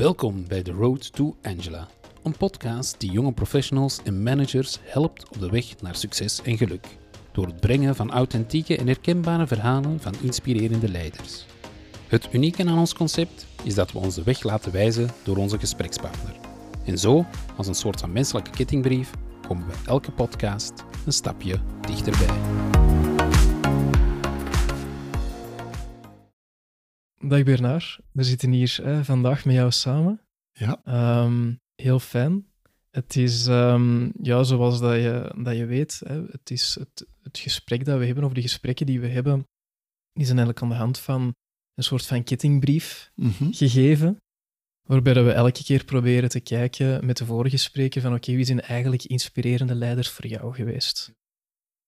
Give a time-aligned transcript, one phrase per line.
[0.00, 1.88] Welkom bij The Road to Angela,
[2.22, 6.86] een podcast die jonge professionals en managers helpt op de weg naar succes en geluk.
[7.32, 11.46] Door het brengen van authentieke en herkenbare verhalen van inspirerende leiders.
[12.06, 15.58] Het unieke aan ons concept is dat we ons de weg laten wijzen door onze
[15.58, 16.34] gesprekspartner.
[16.84, 17.26] En zo,
[17.56, 19.10] als een soort van menselijke kettingbrief,
[19.48, 20.72] komen we elke podcast
[21.06, 22.89] een stapje dichterbij.
[27.26, 30.20] Dag Bernard, we zitten hier hè, vandaag met jou samen.
[30.52, 30.80] Ja.
[30.84, 32.46] Ehm, heel fijn.
[32.90, 37.38] Het is, ehm, ja, zoals dat je, dat je weet, hè, het is het, het
[37.38, 39.44] gesprek dat we hebben, of de gesprekken die we hebben,
[40.12, 41.34] die zijn eigenlijk aan de hand van
[41.74, 43.52] een soort van kettingbrief Mhm.
[43.52, 44.16] gegeven,
[44.88, 48.60] waarbij we elke keer proberen te kijken met de vorige spreker van oké, wie zijn
[48.60, 51.12] eigenlijk inspirerende leiders voor jou geweest?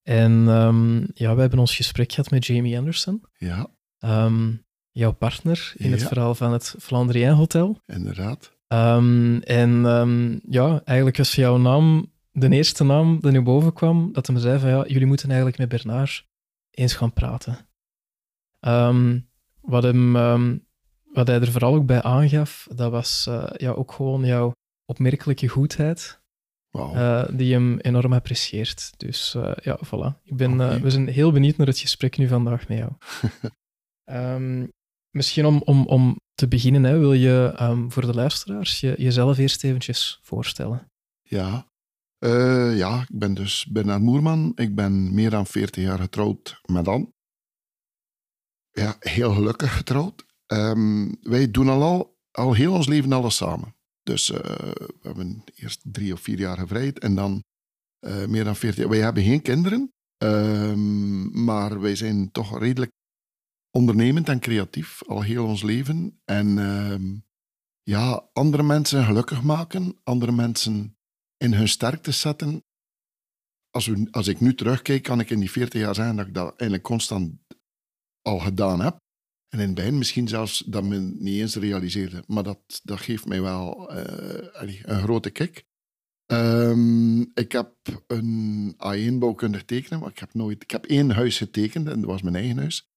[0.03, 3.71] En ehm, ja, we hebben ons gesprek gehad met Jamie Anderson, Ja,
[4.93, 7.79] jouw partner in het verhaal van het Flandrien Hotel.
[7.87, 8.53] inderdaad.
[8.67, 14.13] Ehm, en ehm, ja, eigenlijk was jouw naam de eerste naam die nu boven kwam,
[14.13, 16.27] dat hij me zei van ja, jullie moeten eigenlijk met Bernard
[16.71, 17.59] eens gaan praten.
[18.61, 19.19] Ehm,
[19.61, 20.13] wat, hem,
[21.13, 24.53] wat hij er vooral ook bij aangaf, dat was eh, ja, ook gewoon jouw
[24.85, 26.21] opmerkelijke goedheid,
[26.71, 26.95] Wauw.
[26.95, 28.93] eh, die hem enorm apprecieert.
[28.97, 30.23] Dus eh, ja, voilà.
[30.25, 32.93] Ik ben, we zijn heel benieuwd naar het gesprek nu vandaag met jou.
[35.13, 39.39] misschien om, om, om te beginnen, hè, wil je ehm, voor de luisteraars je, jezelf
[39.39, 40.91] eerst eventjes voorstellen.
[41.23, 41.71] Ja.
[42.19, 44.53] Eh, ja, ik ben dus Bernard Moerman.
[44.55, 47.13] Ik ben meer dan 40 jaar getrouwd met Anne.
[48.71, 50.25] Ja, heel gelukkig getrouwd.
[50.47, 53.75] Ehm, wij doen al, al, al heel ons leven alles samen.
[54.03, 54.41] Dus eh,
[54.73, 57.45] we hebben eerst drie of vier jaar gevrijd en dan
[57.99, 58.89] eh, meer dan 40 jaar.
[58.89, 62.91] Wij hebben geen kinderen, ehm, maar wij zijn toch redelijk
[63.73, 66.21] ondernemend en creatief al heel ons leven.
[66.25, 67.17] En ehm,
[67.83, 70.97] ja, andere mensen gelukkig maken, andere mensen
[71.37, 72.65] in hun sterkte zetten.
[73.71, 76.35] Als, we, als ik nu terugkijk, kan ik in die 40 jaar zeggen dat ik
[76.35, 77.33] dat eigenlijk constant
[78.23, 79.01] al gedaan heb.
[79.49, 82.25] En in het begin misschien zelfs dat men niet eens realiseerde.
[82.27, 85.65] Maar dat, dat geeft mij wel eh, een grote kick.
[86.27, 87.75] Ehm, ik heb
[88.07, 90.63] een A1-bouwkundig tekenen, maar ik heb nooit...
[90.63, 92.92] Ik heb één huis getekend en dat was mijn eigen huis.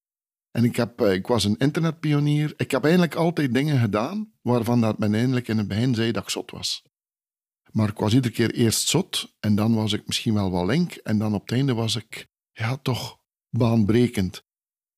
[0.56, 2.54] En ik, heb, eh, ik was een internetpionier.
[2.58, 6.24] Ik heb eigenlijk altijd dingen gedaan waarvan dat men eindelijk in het begin zei dat
[6.24, 6.84] ik zot was.
[7.72, 10.94] Maar ik was iedere keer eerst zot en dan was ik misschien wel wat link
[10.94, 14.44] en dan op het einde was ik ja, toch baanbrekend.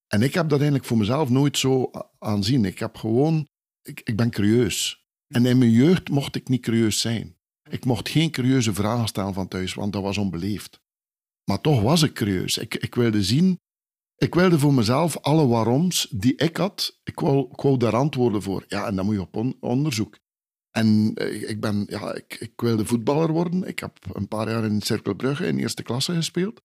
[0.08, 2.66] En ik heb dat eigenlijk voor mezelf nooit zo aanzien.
[2.66, 3.48] Ik heb gewoon...
[3.82, 5.06] Ik, ik ben curieus.
[5.28, 7.38] En in mijn jeugd mocht ik niet curieus zijn.
[7.70, 10.82] Ik mocht geen curieuze vragen stellen van thuis, want dat was onbeleefd.
[11.44, 12.58] Maar toch was ik curieus.
[12.58, 13.60] Ik, ik wilde zien...
[14.18, 18.42] Ik wilde voor mezelf alle waaroms die ik had, ik wou, ik wou daar antwoorden
[18.42, 18.66] voor.
[18.68, 20.18] Ja, en dan moet je op on- onderzoek.
[20.72, 23.64] En eh, ik, ben, ja, ik, ik wilde voetballer worden.
[23.64, 26.62] Ik heb een paar jaar in Cirkel Brugge in eerste klasse gespeeld.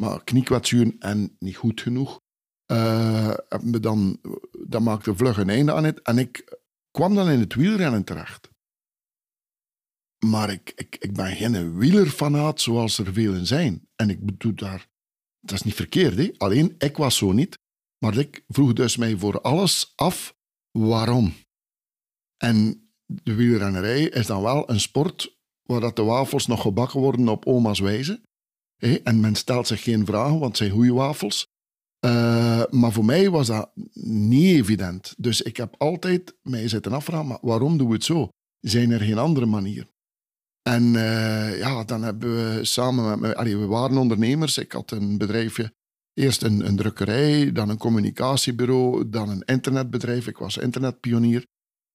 [0.00, 2.20] Maar kniekwetsuren en niet goed genoeg.
[3.48, 4.20] Heb me dan,
[4.66, 6.02] dat maakte vlug een einde aan het.
[6.02, 6.58] En ik
[6.90, 8.50] kwam dan in het wielrennen terecht.
[10.26, 13.88] Maar ik, ik, ik ben geen wielerfanaat zoals er velen zijn.
[13.96, 14.92] En ik bedoel daar...
[15.44, 16.30] Dat is niet verkeerd, hè?
[16.36, 17.58] alleen ik was zo niet.
[17.98, 20.34] Maar ik vroeg dus mij voor alles af
[20.70, 21.34] waarom.
[22.36, 27.28] En de wielrennerij is dan wel een sport waar dat de wafels nog gebakken worden
[27.28, 28.20] op oma's wijze.
[29.02, 31.46] En men stelt zich geen vragen, want het zijn goede wafels.
[31.98, 35.14] Eh, maar voor mij was dat niet evident.
[35.18, 38.28] Dus ik heb altijd mij zitten afvragen, maar waarom doen we het zo?
[38.60, 39.88] Zijn er geen andere manieren?
[40.68, 43.56] En eh, ja, dan hebben we samen met me...
[43.58, 44.58] we waren ondernemers.
[44.58, 45.74] Ik had een bedrijfje.
[46.14, 50.26] Eerst een, een drukkerij, dan een communicatiebureau, dan een internetbedrijf.
[50.26, 51.46] Ik was internetpionier.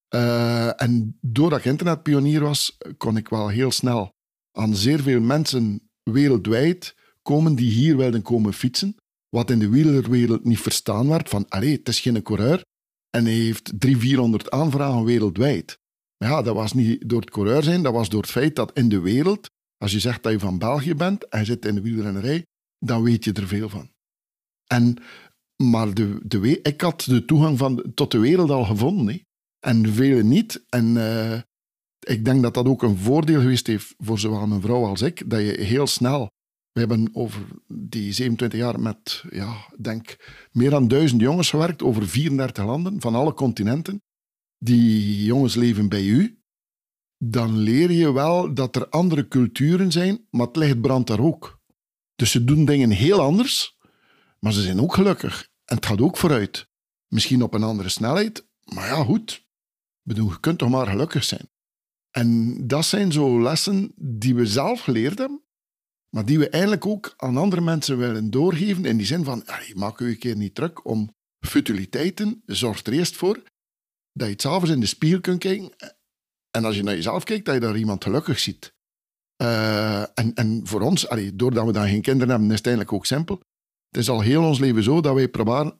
[0.08, 4.12] Eh, en doordat ik internetpionier was, kon ik wel heel snel
[4.52, 8.96] aan zeer veel mensen wereldwijd komen die hier wilden komen fietsen.
[9.30, 11.30] Wat in de wielerwereld niet verstaan werd.
[11.30, 12.66] Van, allee, het is geen coureur.
[13.10, 15.80] En hij heeft 300, 400 aanvragen wereldwijd.
[16.20, 18.78] Maar ja, dat was niet door het coureur zijn, dat was door het feit dat
[18.78, 21.76] in de wereld, als je zegt dat je van België bent en je zit in
[21.76, 22.46] de wielrennerij,
[22.78, 23.90] dan weet je er veel van.
[24.68, 24.98] En,
[25.64, 29.08] maar de, ik had de toegang van, tot de wereld al gevonden.
[29.08, 29.22] hè.
[29.60, 30.64] En velen niet.
[30.70, 31.40] En eh,
[32.00, 35.30] ik denk dat dat ook een voordeel geweest heeft voor zowel mijn vrouw als ik,
[35.30, 36.30] dat je heel snel...
[36.72, 40.16] We hebben over die 27 jaar met, ja, denk,
[40.52, 44.02] meer dan duizend jongens gewerkt over 34 landen, van alle continenten.
[44.60, 46.40] Die jongens leven bij u.
[47.18, 51.60] Dan leer je wel dat er andere culturen zijn, maar het licht brandt daar ook.
[52.16, 53.78] Dus ze doen dingen heel anders,
[54.40, 55.50] maar ze zijn ook gelukkig.
[55.66, 56.70] En het gaat ook vooruit.
[57.08, 59.48] Misschien op een andere snelheid, maar ja, goed.
[60.02, 61.50] bedoel, je kunt toch maar gelukkig zijn.
[62.12, 65.44] En dat zijn zo lessen die we zelf geleerd hebben,
[66.10, 68.86] maar die we eigenlijk ook aan andere mensen willen doorgeven.
[68.86, 72.42] In die zin van, maak u een keer niet druk om futiliteiten.
[72.46, 73.44] Zorg er eerst voor
[74.20, 75.74] dat je het s'avonds in de spiegel kunt kijken.
[76.52, 78.74] En als je naar jezelf kijkt, dat je daar iemand gelukkig ziet.
[79.42, 82.96] Uh, en, en voor ons, allee, doordat we dan geen kinderen hebben, is het eigenlijk
[82.96, 83.42] ook simpel.
[83.90, 85.28] Het is al heel ons leven zo dat wij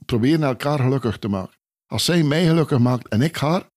[0.06, 1.58] proberen, elkaar gelukkig te maken.
[1.86, 3.70] Als zij mij gelukkig maakt en ik haar,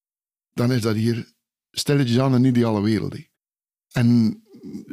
[0.53, 1.33] dan is dat hier
[1.71, 3.17] stilletjes aan een ideale wereld.
[3.93, 4.43] En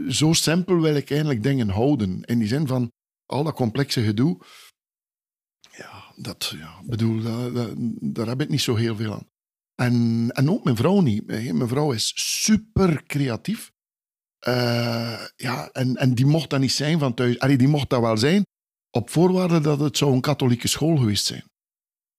[0.10, 2.24] zo simpel wil ik eigenlijk dingen houden.
[2.24, 2.92] In die zin van
[3.25, 4.39] al dat complexe gedoe.
[5.71, 7.21] Ja, dat ja, bedoel,
[8.00, 9.27] daar heb ik niet zo heel veel aan.
[9.80, 11.28] En, en ook mijn vrouw niet.
[11.28, 12.12] Mijn vrouw is
[12.42, 13.72] super creatief.
[14.48, 17.40] Uh, ja, en, en die mocht dat niet zijn van thuis.
[17.40, 18.44] Allee, die mocht dat wel zijn,
[18.92, 21.44] op voorwaarde dat het zou een katholieke school geweest zijn.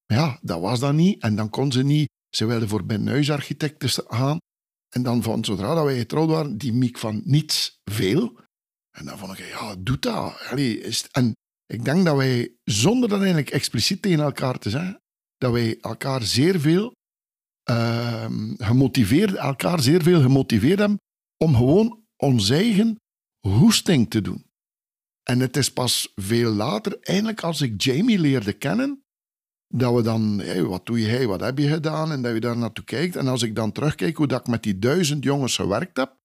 [0.07, 1.23] Ja, dat was dat niet.
[1.23, 2.09] En dan kon ze niet.
[2.37, 4.39] Ze wilde voor binnenhuisarchitecten gaan.
[4.89, 8.41] En dan van zodra dat wij getrouwd waren, die miek van niets veel.
[8.91, 10.47] En dan vond ik, ja, doe dat.
[10.51, 11.33] Allee, is en
[11.67, 15.01] ik denk dat wij, zonder dat eigenlijk expliciet tegen elkaar te zeggen,
[15.37, 16.99] dat wij elkaar zeer veel
[17.71, 18.27] uh,
[18.57, 21.01] gemotiveerd, elkaar zeer veel gemotiveerd hebben
[21.37, 22.97] om gewoon ons eigen
[23.49, 24.49] hoesting te doen.
[25.23, 29.05] En het is pas veel later, eindelijk als ik Jamie leerde kennen,
[29.75, 32.13] dat we dan, hey, wat doe je, wat heb je gedaan?
[32.13, 33.17] En dat je daar naartoe kijkt.
[33.17, 36.19] En als ik dan terugkijk hoe dat ik met die duizend jongens gewerkt heb,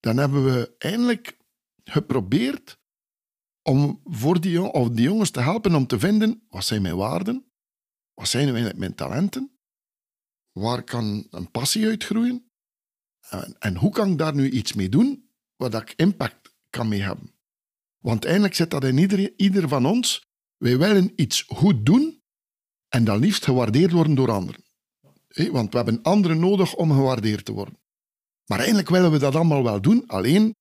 [0.00, 1.38] dan hebben we eindelijk
[1.84, 2.78] geprobeerd
[3.62, 7.44] om voor die, of die jongens te helpen om te vinden, wat zijn mijn waarden?
[8.14, 9.59] Wat zijn mijn talenten?
[10.52, 12.50] Waar kan een passie uitgroeien?
[13.28, 17.02] En, en hoe kan ik daar nu iets mee doen, waar ik impact kan mee
[17.02, 17.34] hebben?
[17.98, 20.28] Want eindelijk zit dat in ieder, ieder van ons.
[20.56, 22.22] Wij willen iets goed doen
[22.88, 24.64] en dan liefst gewaardeerd worden door anderen.
[25.28, 27.78] want we hebben anderen nodig om gewaardeerd te worden.
[28.46, 30.54] Maar eigenlijk willen we dat allemaal wel doen, alleen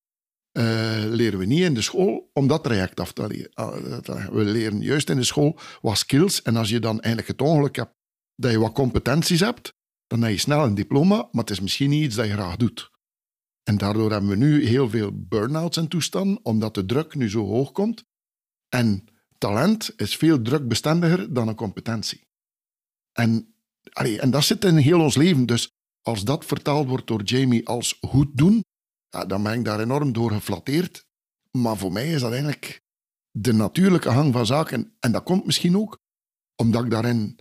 [0.58, 3.54] uh, leren we niet in de school om dat traject af te leren.
[3.54, 7.42] Ah, we leren juist in de school wat skills en als je dan eigenlijk het
[7.42, 7.94] ongeluk hebt
[8.36, 9.74] dat je wat competenties hebt,
[10.10, 12.56] dan heb je snel een diploma, maar het is misschien niet iets dat je graag
[12.56, 12.92] doet.
[13.64, 17.46] En daardoor hebben we nu heel veel burn-outs en toestanden, omdat de druk nu zo
[17.46, 18.04] hoog komt.
[18.70, 19.06] En
[19.38, 22.28] talent is veel drukbestendiger dan een competentie.
[23.12, 23.56] En,
[23.94, 25.46] en dat zit in heel ons leven.
[25.46, 25.72] Dus
[26.02, 28.64] als dat vertaald wordt door Jamie als goed doen,
[29.10, 31.06] ja, dan ben ik daar enorm door geflatteerd.
[31.52, 32.82] Maar voor mij is dat eigenlijk
[33.32, 34.96] de natuurlijke hang van zaken.
[35.00, 35.98] En dat komt misschien ook
[36.56, 37.40] omdat ik daarin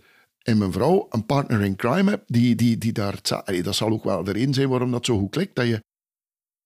[0.49, 3.21] in mijn vrouw een partner in crime heb, die, die, die daar...
[3.61, 5.83] Dat zal ook wel de reden zijn waarom dat zo goed klikt, dat je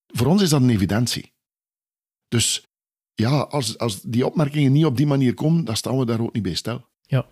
[0.06, 1.32] voor ons is dat een evidentie.
[2.28, 2.64] Dus
[3.14, 6.32] ja, als, als die opmerkingen niet op die manier komen, dan staan we daar ook
[6.32, 6.88] niet bij stil.
[7.00, 7.28] Ja,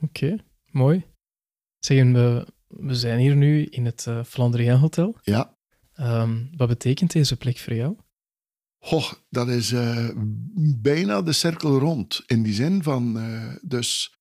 [0.00, 0.36] oké,
[0.70, 1.04] mooi.
[1.78, 5.18] Zeggen we, we zijn hier nu in het uh, Flandrien Hotel.
[5.22, 5.54] Ja.
[6.00, 7.96] Um, wat betekent deze plek voor jou?
[8.78, 10.10] Goh, dat is uh,
[10.80, 12.22] bijna de cirkel rond.
[12.26, 14.14] In die zin van, uh, dus,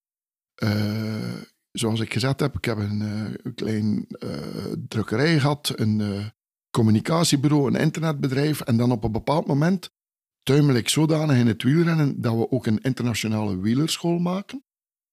[1.78, 3.02] zoals ik gezegd heb, ik heb een,
[3.44, 4.08] een klein
[4.88, 6.32] drukkerij gehad, een
[6.72, 8.62] communicatiebureau, een internetbedrijf.
[8.62, 9.94] En dan op een bepaald moment
[10.44, 14.64] tuimel ik zodanig in het wielrennen dat we ook een internationale wielerschool maken.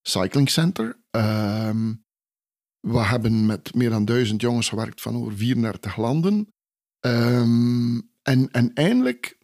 [0.03, 1.03] Cycling Center.
[1.11, 1.95] Ehm,
[2.81, 6.55] we hebben met meer dan duizend jongens gewerkt van over 34 landen.
[7.01, 9.39] Ehm, en, en eindelijk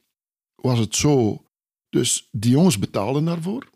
[0.54, 1.44] was het zo.
[1.88, 3.70] Dus die jongens betaalden daarvoor.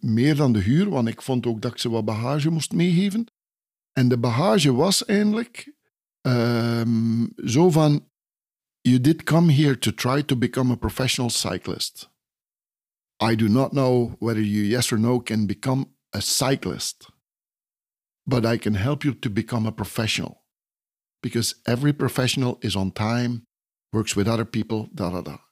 [0.00, 3.26] Meer dan de huur, want ik vond ook dat ik ze wat bagage moest meegeven.
[3.92, 5.74] En de bagage was eigenlijk
[6.20, 8.08] um, zo van,
[8.80, 12.10] you did come here to try to become a professional cyclist.
[13.22, 17.12] I do not know whether you, yes or no, can become a cyclist,
[18.22, 20.42] but I can help you to become a professional.
[21.20, 23.46] Because every professional is on time,
[23.90, 25.42] works with other people, da da da.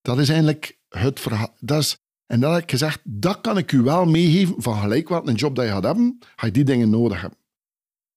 [0.00, 1.56] Dat is eigenlijk het verhaal.
[1.60, 2.03] Dat
[2.34, 5.34] en dat heb ik gezegd, dat kan ik u wel meegeven van gelijk wat een
[5.34, 7.38] job dat je gaat hebben, ga je die dingen nodig hebben.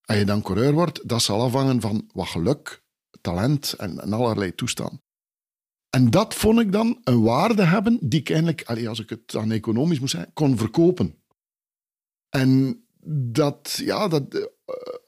[0.06, 2.84] Als je dan coureur wordt, dat zal afhangen van wat geluk,
[3.22, 5.02] talent en, en allerlei toestanden.
[5.90, 9.52] En dat vond ik dan een waarde hebben die ik eigenlijk, als ik het aan
[9.52, 11.16] economisch moest zeggen, kon verkopen.
[12.30, 12.84] En
[13.32, 14.44] dat, ja, dat, uh,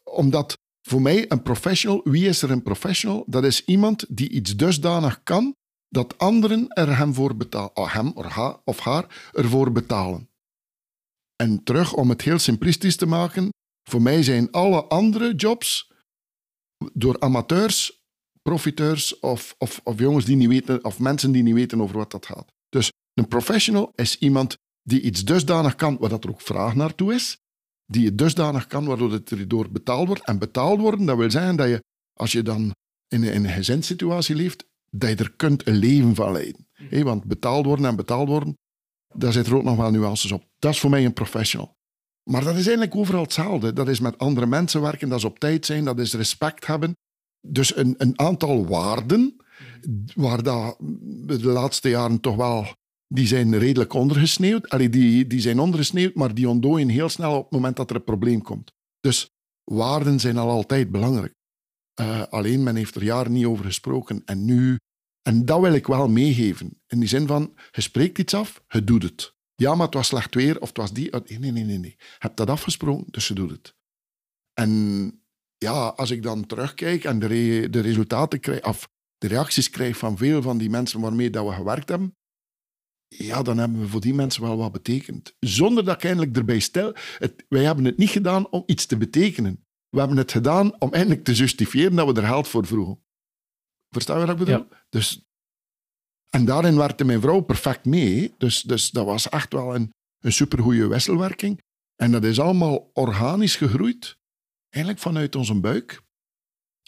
[0.03, 3.23] omdat voor mij een professional, wie is er een professional?
[3.27, 5.55] Dat is iemand die iets dusdanig kan
[5.89, 8.13] dat anderen er hem voor betalen, oh, hem
[8.63, 10.29] of haar, ervoor betalen.
[11.35, 13.49] En terug, om het heel simplistisch te maken,
[13.89, 15.91] voor mij zijn alle andere jobs
[16.93, 18.03] door amateurs,
[18.41, 22.11] profiteurs of, of, of jongens die niet weten, of mensen die niet weten over wat
[22.11, 22.51] dat gaat.
[22.69, 27.13] Dus een professional is iemand die iets dusdanig kan, waar dat er ook vraag naartoe
[27.13, 27.37] is,
[27.85, 30.25] die je dusdanig kan waardoor het erdoor betaald wordt.
[30.25, 32.71] En betaald worden, dat wil zeggen dat je, als je dan
[33.07, 36.67] in, in een gezinssituatie leeft, dat je er kunt een leven van leiden.
[36.73, 38.57] Hé, want betaald worden en betaald worden,
[39.13, 40.43] daar zitten er ook nog wel nuances op.
[40.59, 41.77] Dat is voor mij een professional.
[42.23, 43.73] Maar dat is eigenlijk overal hetzelfde.
[43.73, 46.97] Dat is met andere mensen werken, dat is op tijd zijn, dat is respect hebben.
[47.47, 49.35] Dus een, een aantal waarden,
[50.15, 50.77] waar dat
[51.25, 52.65] de laatste jaren toch wel,
[53.07, 54.69] die zijn redelijk ondergesneeuwd.
[54.69, 57.95] Allee, die, die zijn ondergesneeuwd, maar die ontdooien heel snel op het moment dat er
[57.95, 58.71] een probleem komt.
[58.99, 59.29] Dus
[59.63, 61.33] waarden zijn al altijd belangrijk.
[62.01, 64.21] Uh, alleen men heeft er jaren niet over gesproken.
[64.25, 64.77] En nu,
[65.21, 66.81] en dat wil ik wel meegeven.
[66.87, 69.37] In die zin van, je spreekt iets af, je doet het.
[69.55, 71.11] Ja, maar het was slecht weer of het was die.
[71.11, 71.95] Nee, nee, nee, nee.
[71.97, 73.75] Je hebt dat afgesproken, dus je doet het.
[74.53, 75.23] En
[75.57, 80.17] ja, als ik dan terugkijk en de, de resultaten krijg, of de reacties krijg van
[80.17, 82.17] veel van die mensen waarmee dat we gewerkt hebben,
[83.07, 85.35] ja, dan hebben we voor die mensen wel wat betekend.
[85.39, 86.93] Zonder dat ik eindelijk erbij stel.
[87.47, 89.67] Wij hebben het niet gedaan om iets te betekenen.
[89.89, 93.03] We hebben het gedaan om eindelijk te justifiëren dat we er geld voor vroegen.
[93.89, 94.67] Verstaan je wat ik bedoel?
[94.69, 94.83] Ja.
[94.89, 95.25] Dus,
[96.29, 98.33] en daarin werkte mijn vrouw perfect mee.
[98.37, 101.61] Dus, dus dat was echt wel een, een supergoeie wisselwerking.
[101.95, 104.17] En dat is allemaal organisch gegroeid.
[104.69, 106.01] Eigenlijk vanuit onze buik.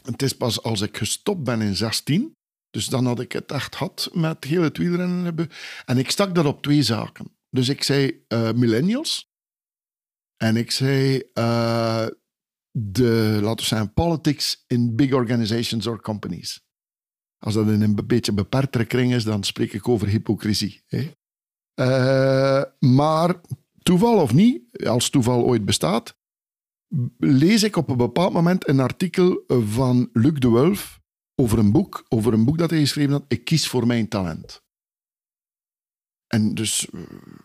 [0.03, 2.34] Het is pas als ik gestopt ben in 16,
[2.70, 5.50] dus dan had ik het echt had met heel het wielrennen.
[5.86, 7.36] En ik stak dat op twee zaken.
[7.50, 9.29] Dus ik zei uh, millennials.
[10.38, 12.08] En ik zei uh,
[12.71, 16.65] de, laten we zeggen, politics in big organizations or companies.
[17.37, 20.83] Als dat in een beetje beperktere kring is, dan spreek ik over hypocrisie.
[20.87, 21.11] Hè?
[21.75, 23.41] Uh, maar
[23.83, 26.19] toeval of niet, als toeval ooit bestaat,
[27.17, 30.99] lees ik op een bepaald moment een artikel van Luc de Wulf
[31.35, 34.63] over een boek, over een boek dat hij geschreven had, Ik kies voor mijn talent.
[36.27, 36.87] En dus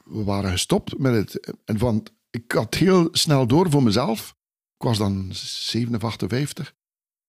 [0.04, 1.54] we waren gestopt met het.
[1.64, 4.35] En ik had heel snel door voor mezelf,
[4.78, 6.74] ik was dan 57,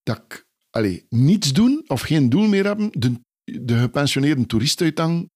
[0.03, 5.29] dat ik allez, niets doen of geen doel meer hebben, de, de gepensioneerde toeristuithang,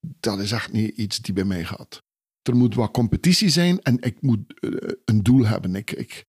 [0.00, 2.02] dat is echt niet iets die bij mij gaat
[2.48, 5.74] er moet wat competitie zijn en ik moet uh, een doel hebben.
[5.74, 6.24] Ik, ik,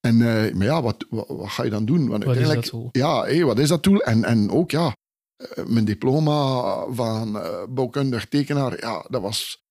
[0.00, 2.08] en, uh, maar ja, wat, wat, wat, ga je dan doen?
[2.08, 2.88] Want wat is dat doel?
[2.92, 4.00] Ja, hey, wat is dat doel?
[4.00, 4.96] En, en ook, ja,
[5.56, 7.32] uh, mijn diploma van
[7.68, 9.62] bouwkundig tekenaar, ja, dat was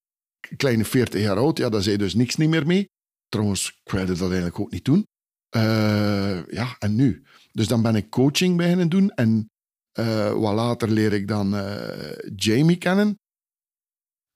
[0.56, 1.58] kleine 40 jaar oud.
[1.58, 2.88] Ja, daar zei dus niks niet meer mee.
[3.28, 5.06] Trouwens, ik wilde dat eigenlijk ook niet doen.
[6.50, 7.22] ja, en nu?
[7.52, 9.50] Dus dan ben ik coaching beginnen doen en
[10.40, 11.50] wat later leer ik dan
[12.36, 13.18] Jamie kennen.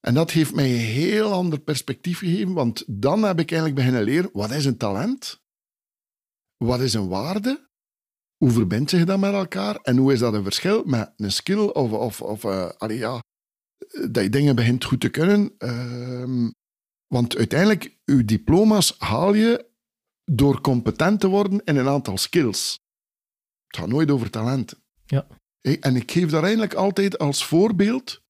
[0.00, 4.02] En dat heeft mij een heel ander perspectief gegeven, want dan heb ik eigenlijk beginnen
[4.02, 5.40] leren, wat is een talent?
[6.56, 7.70] Wat is een waarde?
[8.36, 9.76] Hoe verbindt zich dat met elkaar?
[9.76, 12.42] En hoe is dat een verschil met een skill of, of, of
[12.92, 13.22] ja,
[14.10, 15.56] dat je dingen begint goed te kunnen?
[17.12, 19.66] Want uiteindelijk, je diploma's haal je
[20.24, 22.78] door competent te worden in een aantal skills.
[23.66, 24.78] Het gaat nooit over talenten.
[25.04, 25.26] Ja.
[25.80, 28.22] En ik geef daar eigenlijk altijd als voorbeeld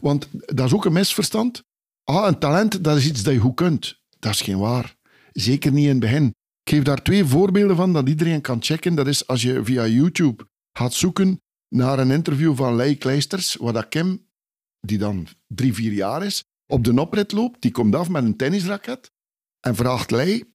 [0.00, 1.62] want dat is ook een misverstand.
[2.04, 4.00] Ah, een talent, dat is iets dat je goed kunt.
[4.18, 4.96] Dat is geen waar.
[5.32, 6.26] Zeker niet in het begin.
[6.62, 8.94] Ik geef daar twee voorbeelden van dat iedereen kan checken.
[8.94, 13.72] Dat is als je via YouTube gaat zoeken naar een interview van Lei Kleisters, waar
[13.72, 14.26] dat Kim,
[14.80, 17.62] die dan drie, vier jaar is, op de oprit loopt.
[17.62, 19.10] Die komt af met een tennisraket
[19.60, 20.52] en vraagt Lei,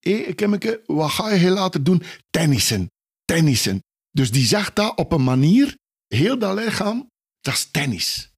[0.00, 2.02] hé hey, Kimmeke, wat ga je heel later doen?
[2.30, 2.90] Tennissen,
[3.24, 3.82] tennissen.
[4.10, 5.76] Dus die zegt dat op een manier,
[6.06, 8.32] heel dat lichaam, dat is tennis.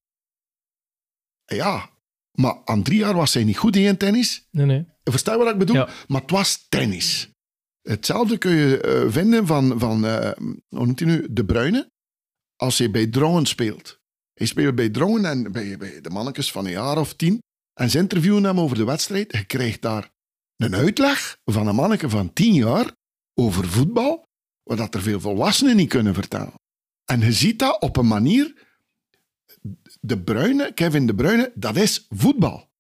[1.45, 1.91] Ja,
[2.33, 4.47] maar aan drie jaar was zij niet goed in tennis.
[4.51, 4.87] Nee, nee.
[5.03, 5.77] Versta je wat ik bedoel?
[5.77, 5.89] Ja.
[6.09, 7.31] Maar het was tennis.
[7.83, 11.91] Hetzelfde kun je uh, vinden van, van uh, hoe noemt hij nu, De Bruyne.
[12.57, 14.01] Als hij bij Drongen speelt.
[14.37, 17.43] Hij speelt bij Drongen en bij, de mannetjes van een jaar of tien.
[17.75, 19.33] En ze interviewen hem over de wedstrijd.
[19.33, 20.11] Je krijgt daar
[20.57, 22.93] een uitleg van een manneke van tien jaar
[23.35, 24.25] over voetbal,
[24.63, 26.55] wat er veel volwassenen niet kunnen vertellen.
[27.05, 28.67] En je ziet dat op een manier
[30.01, 32.71] de Bruyne, Kevin De Bruyne, dat is voetbal.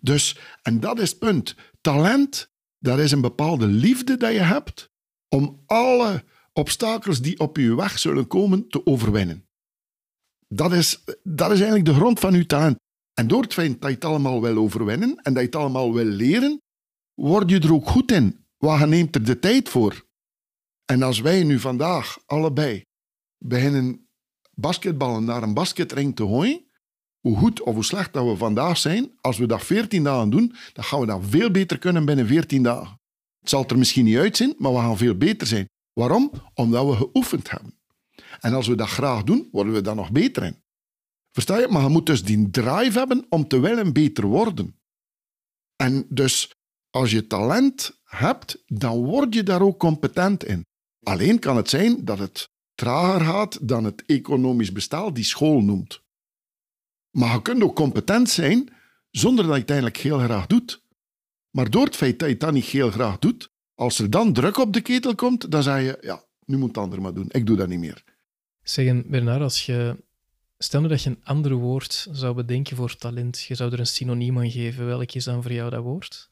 [0.00, 1.54] Dus, en dat is het punt.
[1.80, 4.90] Talent, dat is een bepaalde liefde dat je hebt
[5.28, 9.45] om alle obstakels die op je weg zullen komen te overwinnen.
[10.48, 12.78] Dat is, dat is eigenlijk de grond van je talent.
[13.14, 15.94] En door het feit dat je het allemaal wil overwinnen en dat je het allemaal
[15.94, 16.60] wil leren,
[17.14, 18.44] word je er ook goed in.
[18.56, 20.04] Waar neemt er de tijd voor?
[20.84, 22.82] En als wij nu vandaag allebei
[23.38, 24.08] beginnen
[24.50, 26.64] basketballen naar een basketring te gooien,
[27.20, 30.54] hoe goed of hoe slecht dat we vandaag zijn, als we dat 14 dagen doen,
[30.72, 33.00] dan gaan we dat veel beter kunnen binnen 14 dagen.
[33.40, 35.68] Het zal er misschien niet uitzien, maar we gaan veel beter zijn.
[35.92, 36.30] Waarom?
[36.54, 37.78] Omdat we geoefend hebben.
[38.40, 40.62] En als we dat graag doen, worden we daar nog beter in.
[41.30, 41.68] Versta je?
[41.68, 44.80] Maar je moet dus die drive hebben om te willen beter worden.
[45.76, 46.54] En dus
[46.90, 50.64] als je talent hebt, dan word je daar ook competent in.
[51.02, 56.00] Alleen kan het zijn dat het trager gaat dan het economisch bestel die school noemt.
[57.10, 58.68] Maar je kunt ook competent zijn
[59.10, 60.82] zonder dat je het eigenlijk heel graag doet.
[61.50, 64.56] Maar door het feit dat je dan niet heel graag doet, als er dan druk
[64.56, 67.28] op de ketel komt, dan zeg je, ja, nu moet het ander maar doen.
[67.30, 68.04] Ik doe dat niet meer.
[68.68, 70.04] Zeggen, Bernard, als je...
[70.58, 73.40] Stel nu dat je een ander woord zou bedenken voor talent.
[73.40, 74.86] Je zou er een synoniem aan geven.
[74.86, 76.30] Welk is dan voor jou dat woord?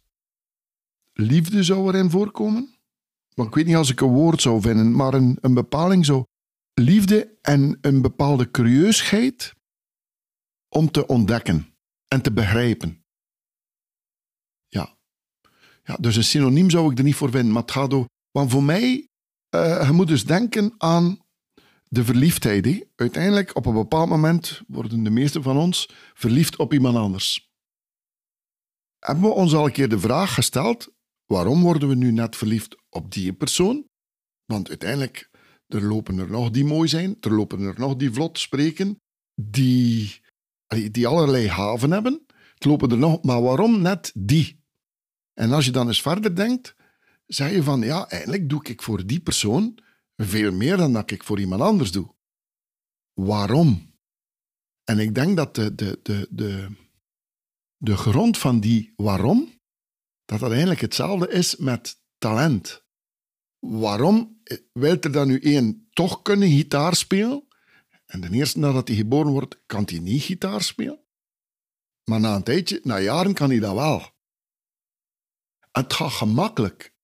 [1.13, 2.79] Liefde zou erin voorkomen.
[3.35, 6.25] Want ik weet niet als ik een woord zou vinden, maar een, een bepaling zo.
[6.75, 9.55] Liefde en een bepaalde curieusheid
[10.69, 11.75] om te ontdekken
[12.09, 13.05] en te begrijpen.
[14.69, 14.97] Ja.
[15.85, 15.97] ja.
[15.97, 18.07] Dus een synoniem zou ik er niet voor vinden, maar het gaat.
[18.31, 19.09] Want voor mij,
[19.51, 21.24] uh, je moet dus denken aan
[21.95, 22.87] de verliefdheid.
[22.97, 27.53] Uiteindelijk, op een bepaald moment, worden de meesten van ons verliefd op iemand anders.
[28.99, 30.93] Hebben we ons al een keer de vraag gesteld,
[31.27, 33.89] waarom worden we nu net verliefd op die persoon?
[34.45, 35.31] Want uiteindelijk,
[35.67, 39.01] er lopen er nog die mooi zijn, er lopen er nog die vlot spreken,
[39.35, 40.21] die,
[40.91, 42.27] die allerlei haven hebben.
[42.55, 44.63] Het lopen er nog, maar waarom net die?
[45.35, 46.75] En als je dan eens verder denkt,
[47.27, 49.79] zeg je van, ja, eigenlijk doe ik voor die persoon
[50.17, 52.15] veel meer dan dat ik voor iemand anders doe.
[53.13, 53.95] Waarom?
[54.85, 56.69] En ik denk dat de, de, de, de,
[57.77, 59.61] de grond van die waarom,
[60.25, 62.85] dat dat eigenlijk hetzelfde is met talent.
[63.59, 64.43] Waarom
[64.73, 67.49] wil er dan nu één toch kunnen gitaar spelen?
[68.07, 71.05] En de eerste nadat hij geboren wordt, kan hij niet gitaar spelen.
[72.05, 74.13] Maar na een tijdje, na jaren, kan hij dat wel.
[75.71, 76.95] Het gaat gemakkelijk.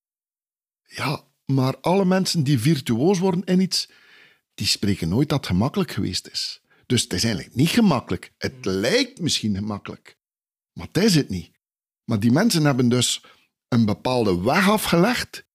[0.82, 3.90] Ja, maar alle mensen die virtuoos worden in iets,
[4.54, 6.60] die spreken nooit dat het gemakkelijk geweest is.
[6.86, 8.32] Dus het is eigenlijk niet gemakkelijk.
[8.38, 10.18] Het lijkt misschien gemakkelijk,
[10.72, 11.50] maar het is het niet.
[12.04, 13.24] Maar die mensen hebben dus
[13.68, 15.46] een bepaalde weg afgelegd,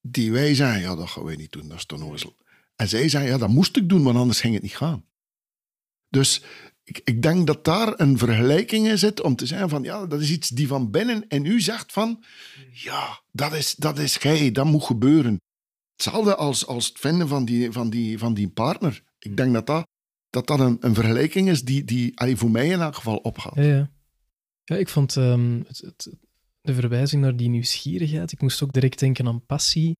[0.00, 2.34] die wij zeggen, ja, dat gaan wij niet doen, dat is te
[2.76, 5.06] En zij zeggen, ja, dat moest ik doen, want anders ging het niet gaan.
[6.08, 6.42] Dus
[6.84, 10.20] ik, ik denk dat daar een vergelijking in zit om te zeggen van, ja, dat
[10.20, 12.24] is iets die van binnen en u zegt van,
[12.72, 15.40] ja, dat is, dat is gij, dat moet gebeuren.
[15.92, 19.02] Hetzelfde als, als het vinden van die, van, die, van die partner.
[19.18, 19.86] Ik denk dat dat,
[20.30, 23.54] dat, dat een, een vergelijking is die, die voor mij in elk geval opgaat.
[23.54, 23.90] Ja,
[24.64, 24.76] ja.
[24.76, 26.10] ik vond het, het,
[26.60, 29.96] de verwijzing naar die nieuwsgierigheid, ik moest ook direct denken aan passie.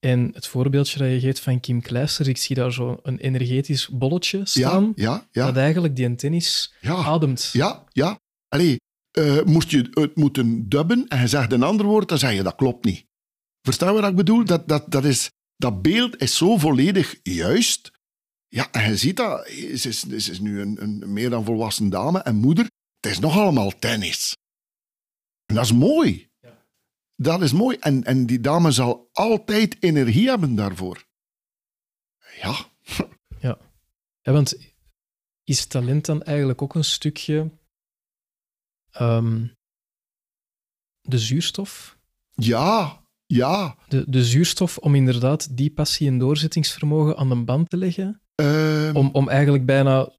[0.00, 3.88] En het voorbeeldje dat je geeft van Kim Kleister, ik zie daar zo een energetisch
[3.88, 5.46] bolletje staan, ja, ja, ja.
[5.46, 7.50] dat eigenlijk die tennis ademt.
[7.52, 8.18] Ja, ja.
[8.48, 8.76] Allee,
[9.18, 12.42] uh, moest je het moeten dubben en je zegt een ander woord, dan zeg je
[12.42, 13.06] dat klopt niet.
[13.62, 14.44] Verstaan wat ik bedoel?
[14.44, 17.90] Dat, dat, dat, is, dat beeld is zo volledig juist.
[18.48, 21.88] Ja, en je ziet dat, ze is, ze is nu een, een meer dan volwassen
[21.88, 22.64] dame en moeder.
[23.00, 24.36] Het is nog allemaal tennis.
[25.46, 26.25] En dat is mooi.
[27.16, 27.76] Dat is mooi.
[27.80, 31.04] En, en die dame zal altijd energie hebben daarvoor.
[32.40, 32.54] Ja.
[33.40, 33.58] Ja.
[34.20, 34.74] ja want
[35.44, 37.50] is talent dan eigenlijk ook een stukje
[39.00, 39.52] um,
[41.00, 41.98] de zuurstof?
[42.34, 43.76] Ja, ja.
[43.88, 48.20] De, de zuurstof om inderdaad die passie en doorzettingsvermogen aan de band te leggen?
[48.34, 50.12] Um, om, om eigenlijk bijna,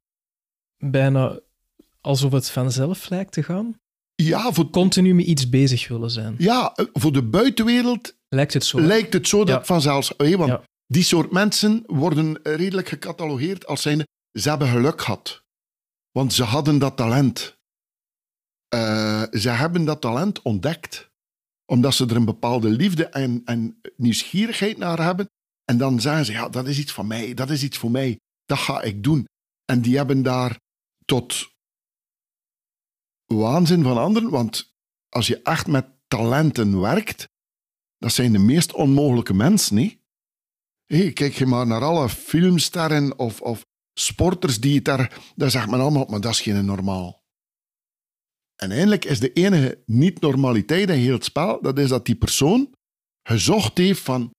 [0.77, 1.39] bijna
[2.01, 3.79] alsof het vanzelf lijkt te gaan?
[4.23, 4.69] Ja, voor...
[4.69, 6.35] Continu met iets bezig willen zijn.
[6.37, 8.81] Ja, voor de buitenwereld lijkt het zo.
[8.81, 9.65] Lijkt het zo dat ja.
[9.65, 10.13] vanzelfs...
[10.17, 15.43] want die soort mensen worden redelijk gecatalogeerd als zijnde ze hebben geluk gehad.
[16.11, 17.57] Want ze hadden dat talent.
[18.75, 21.09] Uh, ze hebben dat talent ontdekt.
[21.65, 25.29] Omdat ze er een bepaalde liefde en, en nieuwsgierigheid naar hebben.
[25.65, 28.19] En dan zeggen ze, ja, dat is iets van mij, dat is iets voor mij.
[28.45, 29.25] Dat ga ik doen.
[29.65, 30.59] En die hebben daar
[31.05, 31.55] tot
[33.27, 34.75] waanzin van anderen, want
[35.09, 37.29] als je echt met talenten werkt,
[37.97, 39.99] dat zijn de meest onmogelijke mensen, niet?
[40.85, 45.21] Hey, kijk je maar naar alle filmsterren of, of sporters die daar...
[45.35, 47.25] Daar zegt men allemaal, maar dat is geen normaal.
[48.55, 52.73] En eindelijk is de enige niet-normaliteit in heel het spel, dat is dat die persoon
[53.23, 54.31] gezocht heeft van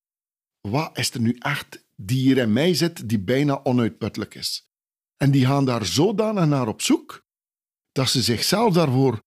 [0.61, 4.71] wat is er nu echt die hier in mij zit, die bijna onuitputtelijk is.
[5.17, 7.27] En die gaan daar zodanig naar op zoek,
[7.99, 9.23] dat ze zichzelf daarvoor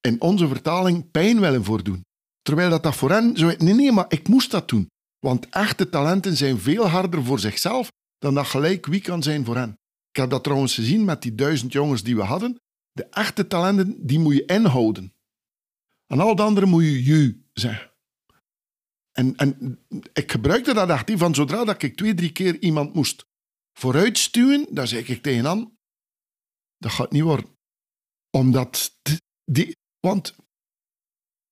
[0.00, 2.04] in onze vertaling pijn willen voordoen.
[2.42, 3.46] Terwijl dat, dat voor hen zo...
[3.46, 4.90] Nee, nee, maar ik moest dat doen.
[5.18, 9.56] Want echte talenten zijn veel harder voor zichzelf dan dat gelijk wie kan zijn voor
[9.56, 9.70] hen.
[10.10, 12.60] Ik heb dat trouwens gezien met die duizend jongens die we hadden.
[12.92, 15.12] De echte talenten, die moet je inhouden.
[16.06, 17.92] En al de anderen moet je ju zeggen.
[19.12, 19.78] En, en
[20.12, 23.26] ik gebruikte dat actief van zodra dat ik twee, drie keer iemand moest
[23.78, 25.76] vooruitstuwen, dan zei ik tegen An,
[26.78, 27.53] dat gaat niet worden
[28.34, 28.98] omdat
[29.44, 30.34] die, want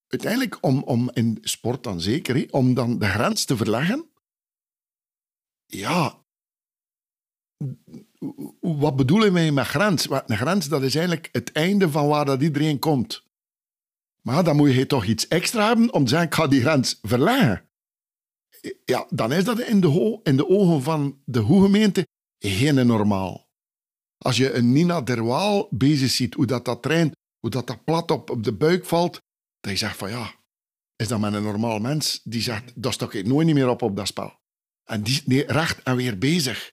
[0.06, 4.10] uiteindelijk, om, om in sport dan zeker, om dan de grens te verleggen.
[5.66, 6.24] Ja,
[8.60, 10.08] wat bedoelen wij met grens?
[10.10, 13.24] Een grens, dat is eigenlijk het einde van waar dat iedereen komt.
[14.20, 16.98] Maar dan moet je toch iets extra hebben om te zeggen, ik ga die grens
[17.02, 17.68] verleggen.
[18.84, 22.06] Ja, dan is dat in de, in de ogen van de hoegemeente
[22.38, 23.41] geen normaal.
[24.22, 28.10] Als je een Nina Derwaal bezig ziet, hoe dat, dat traint, hoe dat, dat plat
[28.10, 29.20] op, op de buik valt,
[29.60, 30.34] dan je zegt van ja,
[30.96, 32.20] is dat met een normaal mens?
[32.24, 34.40] Die zegt, dat stok ik nooit meer op op dat spel.
[34.84, 36.72] En die is recht en weer bezig.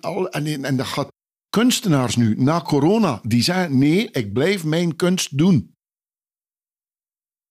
[0.00, 1.12] al, en, en dat gaat
[1.48, 5.74] kunstenaars nu, na corona, die zeggen nee, ik blijf mijn kunst doen.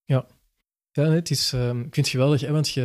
[0.03, 0.27] Ja,
[0.91, 2.81] ja het is, uh, ik vind het geweldig, want je,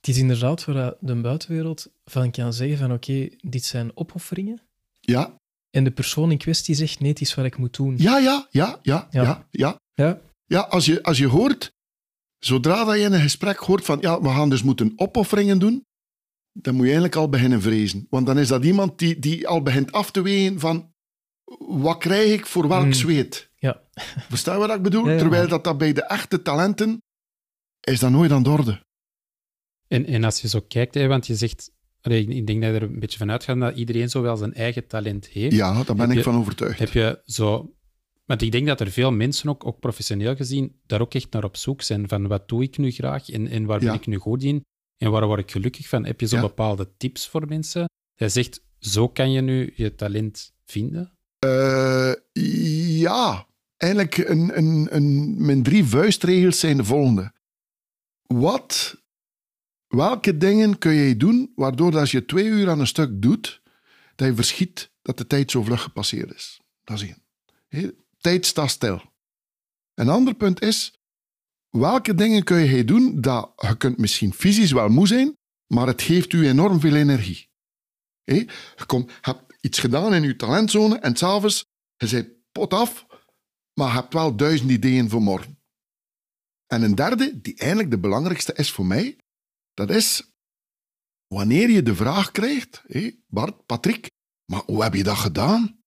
[0.00, 4.62] het is inderdaad waar de buitenwereld van kan zeggen van oké, dit zijn opofferingen.
[5.06, 5.34] Ja.
[5.70, 7.94] En de persoon in kwestie zegt nee, het is wat ik moet doen.
[7.98, 9.46] Ja, ja, ja, ja, ja.
[9.50, 10.20] ja, ja.
[10.44, 10.60] ja.
[10.60, 11.72] als, je, als je hoort,
[12.38, 15.84] zodra dat je in een gesprek hoort van ja, we gaan dus moeten opofferingen doen,
[16.52, 18.06] dan moet je eigenlijk al beginnen vrezen.
[18.10, 20.92] Want dan is dat iemand die, die al begint af te wegen van
[21.58, 22.92] wat krijg ik voor welk mm.
[22.92, 23.50] zweet?
[23.56, 23.82] Ja.
[24.28, 25.04] Verstaan je wat ik bedoel?
[25.04, 27.02] Terwijl dat, dat bij de echte talenten
[27.80, 28.82] is dat nooit aan de orde.
[29.88, 31.70] En, en als je zo kijkt, hè, want je zegt,
[32.12, 34.86] ik denk dat je er een beetje van uitgaat dat iedereen zo wel zijn eigen
[34.86, 35.54] talent heeft.
[35.54, 36.78] Ja, daar ben ik van overtuigd.
[36.78, 37.74] Heb je zo...
[38.24, 41.44] Want ik denk dat er veel mensen, ook, ook professioneel gezien, daar ook echt naar
[41.44, 42.08] op zoek zijn.
[42.08, 44.64] Van wat doe ik nu graag en, en waar ben ik nu goed in?
[44.96, 46.04] En waar word ik gelukkig van?
[46.04, 47.88] Heb je zo bepaalde tips voor mensen?
[48.14, 51.12] Jij zegt, zo kan je nu je talent vinden?
[51.44, 52.12] Uh,
[53.00, 57.32] ja, eigenlijk een, een, een, mijn drie vuistregels zijn de volgende.
[58.26, 59.02] Wat,
[59.94, 63.62] welke dingen kun je doen waardoor als je twee uur aan een stuk doet,
[64.14, 66.60] dat je verschiet dat de tijd zo vlug gepasseerd is?
[66.84, 67.14] Dat is
[67.70, 67.94] één.
[68.20, 69.02] Tijd staat stil.
[69.94, 70.98] Een ander punt is,
[71.70, 76.02] welke dingen kun je doen dat je kunt misschien fysisch wel moe zijn, maar het
[76.02, 77.48] geeft u enorm veel energie.
[78.24, 78.48] Je
[79.20, 83.06] hebt iets gedaan in je talentzone en s'avonds, je bent pot af,
[83.74, 85.58] maar je hebt wel duizend ideeën voor morgen.
[86.66, 89.18] En een derde, die eigenlijk de belangrijkste is voor mij,
[89.74, 90.32] dat is
[91.26, 94.10] wanneer je de vraag krijgt, hé, Bart, Patrick,
[94.44, 95.82] maar hoe heb je dat gedaan?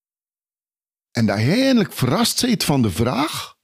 [1.11, 3.55] En dat je eigenlijk verrast bent van de vraag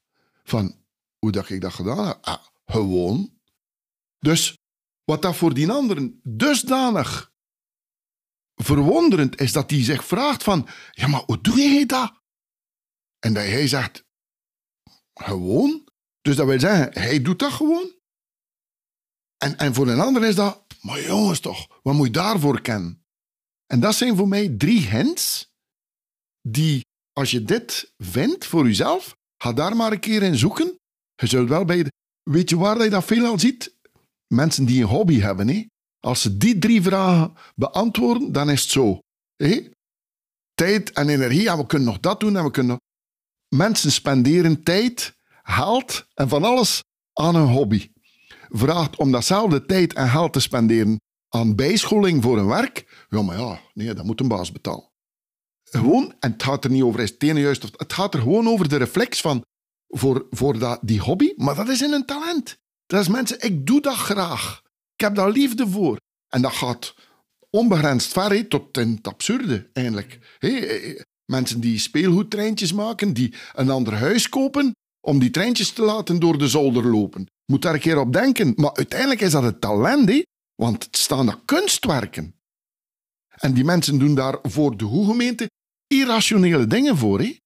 [0.44, 0.86] van
[1.20, 2.18] hoe dat ik dat gedaan heb.
[2.22, 3.40] Ah, gewoon.
[4.20, 4.58] Dus
[5.04, 7.32] wat dat voor die anderen dusdanig
[8.56, 12.22] verwonderend is, dat hij zich vraagt van, ja, maar hoe doe je dat?
[13.20, 14.04] En dat hij zegt,
[15.14, 15.88] gewoon.
[16.22, 17.93] Dus dat wil zeggen, hij doet dat gewoon.
[19.52, 23.06] En, voor een ander is dat, maar jongens toch, wat moet je daarvoor kennen?
[23.66, 25.52] En dat zijn voor mij drie hints
[26.42, 30.80] die, als je dit vindt voor jezelf, ga daar maar een keer in zoeken.
[31.16, 31.92] Je zult wel bij de,
[32.24, 33.76] weet je waar je dat veelal ziet?
[34.28, 35.48] Mensen die een hobby hebben.
[35.48, 35.66] Hè?
[36.00, 39.00] Als ze die drie vragen beantwoorden, dan is het zo.
[39.36, 39.70] Hè?
[40.54, 42.78] Tijd en energie, en we kunnen nog dat doen en we kunnen.
[43.56, 47.92] Mensen spenderen tijd, geld en van alles aan een hobby.
[48.56, 53.40] Vraagt om datzelfde tijd en geld te spenderen aan bijscholing voor een werk, ja, maar
[53.40, 54.92] ja, nee, dat moet een baas betalen.
[55.64, 58.20] Gewoon, en het gaat er niet over is het ene juist, of het gaat er
[58.20, 59.44] gewoon over de reflex van
[59.88, 62.58] voor, voor dat, die hobby, maar dat is in een talent.
[62.86, 64.62] Dat is mensen, ik doe dat graag.
[64.96, 65.98] Ik heb daar liefde voor.
[66.28, 66.96] En dat gaat
[67.50, 70.38] onbegrensd ver, tot in het absurde eigenlijk.
[70.40, 76.20] Hey, mensen die speelgoedtreintjes maken, die een ander huis kopen om die treintjes te laten
[76.20, 77.28] door de zolder lopen.
[77.46, 78.54] Moet daar een keer op denken.
[78.56, 80.24] Maar uiteindelijk is dat het talent,
[80.56, 82.36] want het staan er kunstwerken.
[83.28, 85.50] En die mensen doen daar voor de hoegemeente
[85.88, 87.20] irrationele dingen voor.
[87.20, 87.38] Hè?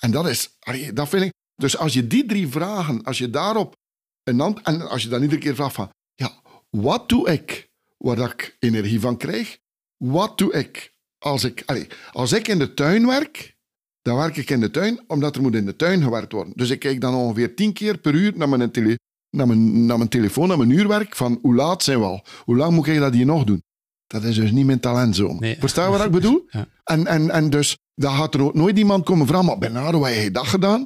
[0.00, 0.56] En dat is,
[0.92, 1.32] dat vind ik.
[1.54, 3.76] Dus als je die drie vragen, als je daarop
[4.22, 8.56] een en als je dan iedere keer vraagt van, ja, wat doe ik waar ik
[8.58, 9.58] energie van krijg?
[9.96, 11.64] Wat doe ik als ik,
[12.12, 13.56] als ik in de tuin werk?
[14.02, 16.52] Dan werk ik in de tuin omdat er moet in de tuin gewerkt worden.
[16.56, 18.98] Dus ik kijk dan ongeveer tien keer per uur naar mijn, tele,
[19.30, 22.24] naar mijn, naar mijn telefoon, naar mijn uurwerk, van hoe laat zijn we al?
[22.44, 23.62] Hoe lang moet ik dat hier nog doen?
[24.06, 25.38] Dat is dus niet mijn talentzone.
[25.38, 25.56] Nee.
[25.58, 26.46] Verstaan je wat ik bedoel?
[26.50, 26.66] Ja.
[26.84, 30.06] En, en, en dus, dan gaat er ook nooit iemand komen vragen, maar Bernard, hoe
[30.06, 30.80] heb je dat gedaan?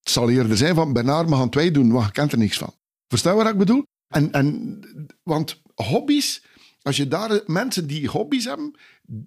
[0.00, 2.58] Het zal eerder zijn van, Bernard, we gaan twee doen, maar je kent er niks
[2.58, 2.74] van.
[3.08, 3.84] Verstaan je wat ik bedoel?
[4.08, 4.80] En, en,
[5.22, 6.44] want hobby's,
[6.82, 8.74] als je daar mensen die hobby's hebben,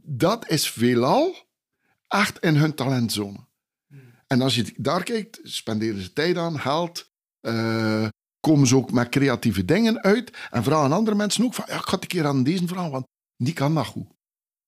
[0.05, 1.36] dat is veelal
[2.13, 3.47] echt in hun talentzone.
[4.28, 8.08] En als je daar kijkt, spenderen ze tijd aan, geld, uh,
[8.39, 11.86] komen ze ook met creatieve dingen uit en vragen andere mensen ook van, ja, ik
[11.86, 13.06] ga een keer aan deze vragen, want
[13.38, 14.08] die kan dat goed.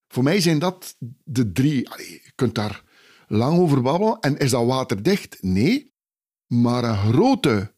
[0.08, 1.90] Voor mij zijn dat de drie.
[1.98, 2.84] je kunt daar
[3.28, 4.20] lang over babbelen.
[4.20, 5.44] En is dat waterdicht?
[5.44, 5.94] Nee.
[6.48, 7.76] Maar een grote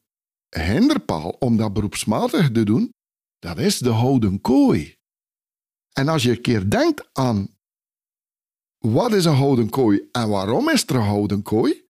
[0.49, 2.93] hinderpaal om dat beroepsmatig te doen,
[3.39, 4.95] dat is de houden kooi.
[5.93, 7.56] En als je een keer denkt aan
[8.77, 11.85] wat is een houden kooi en waarom is er een houden kooi?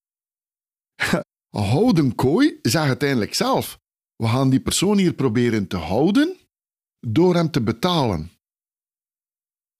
[1.49, 3.79] Een houden kooi zegt uiteindelijk zelf,
[4.15, 6.37] we gaan die persoon hier proberen te houden
[6.99, 8.31] door hem te betalen.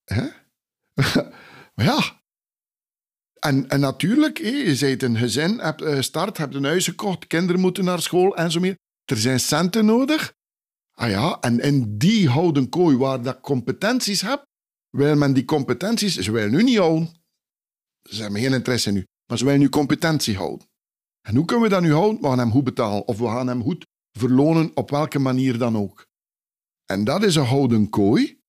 [0.04, 0.28] Hè?
[1.88, 2.22] ja.
[3.40, 7.84] En, en natuurlijk, je bent een gezin, hebt gestart, hebt een huis gekocht, kinderen moeten
[7.84, 8.76] naar school en zo meer.
[9.06, 10.34] Er zijn centen nodig.
[10.94, 14.47] Ah ja, en in die houden kooi waar dat competenties hebt,
[14.98, 17.10] wil men die competenties, ze willen nu niet houden.
[18.02, 20.68] Ze hebben geen interesse nu, maar ze willen nu competentie houden.
[21.22, 22.22] En hoe kunnen we dat nu houden?
[22.22, 25.78] We gaan hem goed betalen of we gaan hem goed verlonen op welke manier dan
[25.78, 26.06] ook.
[26.86, 28.42] En dat is een houden kooi.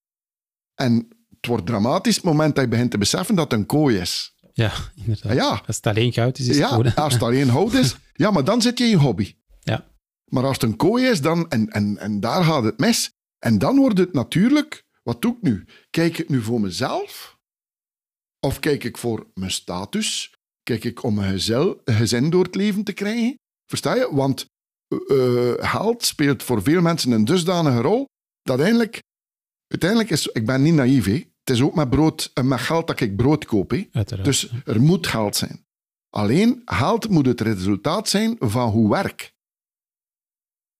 [0.74, 3.98] En het wordt dramatisch het moment dat je begint te beseffen dat het een kooi
[3.98, 4.34] is.
[4.52, 5.34] Ja, inderdaad.
[5.34, 5.62] Ja.
[5.66, 8.44] Als het alleen goud is, is ja, het als het alleen hout is, ja, maar
[8.44, 9.34] dan zit je in je hobby.
[9.60, 9.86] Ja.
[10.24, 13.10] Maar als het een kooi is, dan, en, en, en daar gaat het mis.
[13.38, 15.64] En dan wordt het natuurlijk, wat doe ik nu?
[15.90, 17.38] Kijk ik nu voor mezelf?
[18.46, 20.34] Of kijk ik voor mijn status?
[20.62, 23.38] Kijk ik om een gezel- een gezin door het leven te krijgen?
[23.66, 24.08] Versta je?
[24.14, 24.46] Want
[24.88, 28.04] eh, eh, geld speelt voor veel mensen een dusdanige rol
[28.42, 29.02] dat eigenlijk,
[29.66, 31.12] uiteindelijk is, ik ben niet naïef, hè.
[31.12, 33.70] het is ook met, brood, met geld dat ik brood koop.
[33.70, 33.88] Hè.
[34.22, 35.66] Dus er moet geld zijn.
[36.08, 39.32] Alleen geld moet het resultaat zijn van hoe werk.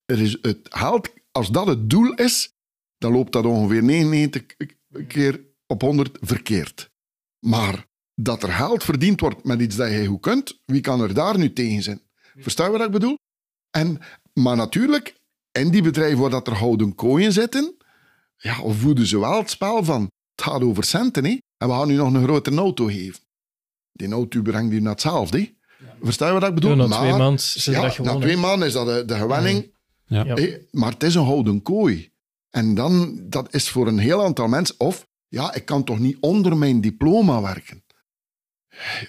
[0.05, 2.53] Er is het geld, als dat het doel is,
[2.99, 4.45] dan loopt dat ongeveer 99
[5.07, 6.91] keer op 100 verkeerd.
[7.39, 11.15] Maar dat er geld verdiend wordt met iets dat jij goed kunt, wie kan er
[11.15, 12.01] daar nu tegen zijn?
[12.37, 13.19] Versta je wat ik bedoel?
[13.71, 13.99] En,
[14.33, 15.15] maar natuurlijk,
[15.53, 17.77] in die bedrijven waar dat er houden kooien zitten,
[18.37, 20.03] ja, voeden ze wel het spel van
[20.35, 21.31] het gaat over centen, hè?
[21.57, 23.21] en we gaan nu nog een grotere auto geven.
[23.93, 25.39] Die auto brengt u naar hetzelfde.
[25.39, 25.51] hè?
[26.03, 26.71] Versta je wat ik bedoel?
[26.71, 29.15] Ja, na Maar- twee maanden zit ja, dat na twee maanden is dat de, de
[29.15, 29.75] gewenning.
[30.07, 30.37] Ja.
[30.71, 32.11] Maar het is een houden kooi.
[32.51, 36.17] En dan, dat is voor een heel aantal mensen, of ja, ik kan toch niet
[36.21, 37.85] onder mijn diploma werken.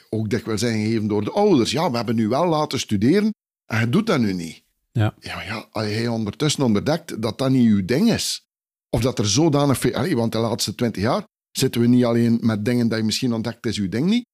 [0.10, 1.72] Ook dikwijls zijn gegeven door de ouders.
[1.72, 3.34] Ja, we hebben nu wel laten studeren
[3.66, 4.64] en je doet dat nu niet.
[4.92, 5.16] Ja.
[5.20, 8.48] Ja, ja als je ondertussen ontdekt dat dat niet uw ding is.
[8.90, 9.94] Of dat er zodanig veel...
[9.94, 13.34] Allee, want de laatste twintig jaar zitten we niet alleen met dingen dat je misschien
[13.34, 14.26] ontdekt is uw ding niet,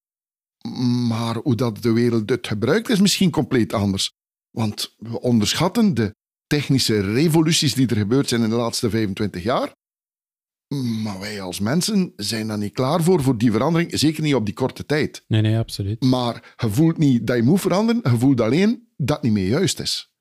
[1.08, 4.12] maar hoe dat de wereld het gebruikt is misschien compleet anders.
[4.50, 6.14] Want we onderschatten de
[6.46, 9.74] technische revoluties die er gebeurd zijn in de laatste 25 jaar.
[11.02, 13.98] Maar wij als mensen zijn daar niet klaar voor, voor die verandering.
[13.98, 15.24] Zeker niet op die korte tijd.
[15.28, 16.02] Nee, nee, absoluut.
[16.02, 18.12] Maar je voelt niet dat je moet veranderen.
[18.12, 20.14] Je voelt alleen dat het niet meer juist is.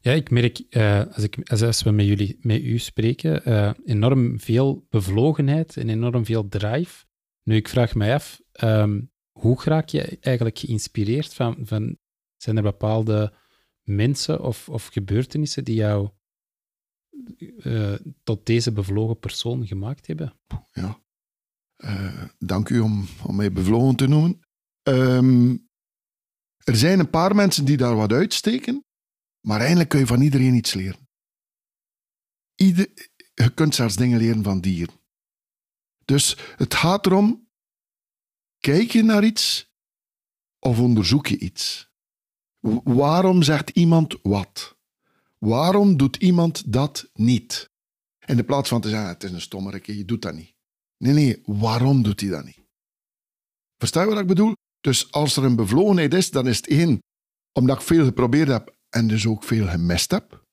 [0.00, 4.40] Ja, ik merk, eh, als, ik, als, we met, jullie, met u spreken, eh, enorm
[4.40, 7.04] veel bevlogenheid en enorm veel drive.
[7.42, 9.00] Nu, ik vraag mij af, ehm,
[9.38, 11.96] hoe raak je eigenlijk geïnspireerd van, van...
[12.36, 13.32] Zijn er bepaalde
[13.82, 16.10] mensen of, of gebeurtenissen die jou
[17.58, 20.40] eh, tot deze bevlogen persoon gemaakt hebben?
[20.72, 21.00] Ja.
[21.76, 24.40] Eh, dank u om, om mij bevlogen te noemen.
[24.82, 25.56] Ehm,
[26.56, 28.84] er zijn een paar mensen die daar wat uitsteken,
[29.40, 31.08] maar eigenlijk kun je van iedereen iets leren.
[32.54, 34.94] Je kunt zelfs dingen leren van dieren.
[36.04, 37.48] Dus het gaat erom,
[38.58, 39.72] kijk je naar iets
[40.58, 41.91] of onderzoek je iets?
[42.84, 44.76] Waarom zegt iemand wat?
[45.38, 47.70] Waarom doet iemand dat niet?
[48.26, 50.54] In de plaats van te zeggen, het is een stommerke, je doet dat niet.
[50.96, 52.60] Nee, nee, waarom doet hij dat niet?
[53.78, 54.52] Versta je wat ik bedoel?
[54.80, 56.98] Dus als er een bevlogenheid is, dan is het één,
[57.52, 60.44] omdat ik veel geprobeerd heb en dus ook veel gemist heb.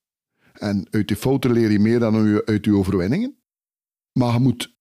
[0.53, 3.37] En uit je fouten leer je meer dan uit je overwinningen.
[4.19, 4.77] Maar je moet...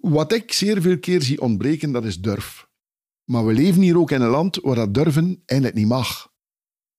[0.00, 2.68] Wat ik zeer veel keer zie ontbreken, dat is durf.
[3.24, 6.32] Maar we leven hier ook in een land waar dat durven eigenlijk niet mag.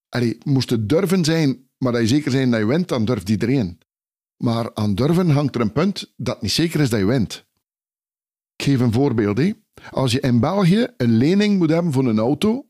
[0.10, 3.30] Allee, moest het durven zijn, maar dat je zeker zijn dat je wint, dan durft
[3.30, 3.80] iedereen.
[4.38, 7.46] Maar aan durven hangt er een punt dat niet zeker is dat je wint.
[8.56, 9.54] Ik geef een voorbeeld.
[9.92, 12.70] Als je in België een lening moet hebben voor een auto,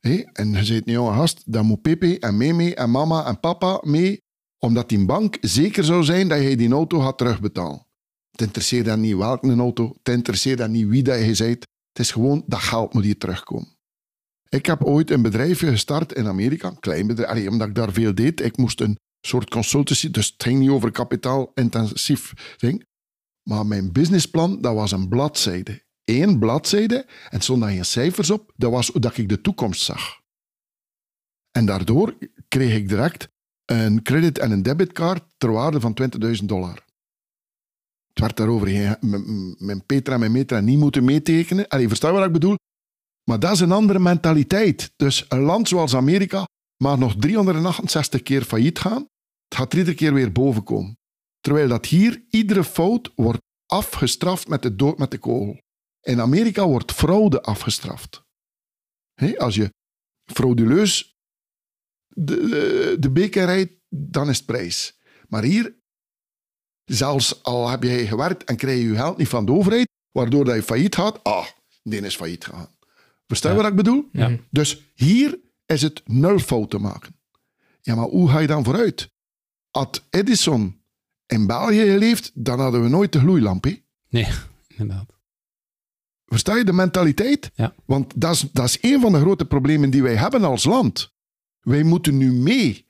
[0.00, 3.80] en je zit een jonge gast, dan moet Pepe en Meme en mama en papa
[3.84, 4.22] mee,
[4.58, 7.86] omdat die bank zeker zou zijn dat je die auto gaat terugbetalen.
[8.30, 11.68] Het interesseert dan niet welke auto, het interesseert dan niet wie dat je bent.
[11.92, 13.78] Het is gewoon, dat geld moet hier terugkomen.
[14.48, 18.14] Ik heb ooit een bedrijfje gestart in Amerika, een klein bedrijf, omdat ik daar veel
[18.14, 18.40] deed.
[18.40, 22.86] Ik moest een soort consultancy, dus het ging niet over kapitaalintensief ding.
[23.48, 25.84] Maar mijn businessplan, dat was een bladzijde.
[26.04, 28.52] Eén bladzijde, en stond daar geen cijfers op.
[28.56, 30.20] Dat was dat ik de toekomst zag.
[31.50, 32.16] En daardoor
[32.48, 33.28] kreeg ik direct
[33.64, 36.84] een credit- en een debitcard ter waarde van 20.000 dollar.
[38.10, 38.98] Het werd daarover
[39.58, 41.68] mijn Petra en mijn Metra niet moeten meetekenen.
[41.68, 42.56] Allee, je wat ik bedoel?
[43.24, 44.92] Maar dat is een andere mentaliteit.
[44.96, 46.46] Dus een land zoals Amerika
[46.76, 49.06] mag nog 368 keer failliet gaan.
[49.48, 50.98] Het gaat er iedere keer weer boven komen.
[51.40, 55.60] Terwijl dat hier iedere fout wordt afgestraft met de dood met de kogel.
[56.00, 58.22] In Amerika wordt fraude afgestraft.
[59.36, 59.72] Als je
[60.24, 61.16] frauduleus
[62.06, 64.98] de, de, de beker rijdt, dan is het prijs.
[65.28, 65.79] Maar hier,
[66.92, 70.44] zelfs al heb je gewerkt en krijg je je geld niet van de overheid, waardoor
[70.44, 71.46] dat je failliet gaat, ah,
[71.82, 72.68] die is failliet gegaan.
[73.26, 73.62] Verstaan je Ja.
[73.62, 74.08] wat ik bedoel?
[74.12, 74.36] Ja.
[74.50, 77.16] Dus hier is het nul fouten maken.
[77.80, 79.10] Ja, maar hoe ga je dan vooruit?
[79.70, 80.82] Had Edison
[81.26, 83.64] in België geleefd, dan hadden we nooit de gloeilamp.
[84.08, 84.26] Nee,
[84.76, 85.06] inderdaad.
[86.24, 87.50] Versta je de mentaliteit?
[87.54, 87.74] Ja.
[87.84, 91.12] Want dat is, dat is een van de grote problemen die wij hebben als land.
[91.60, 92.86] Wij moeten nu mee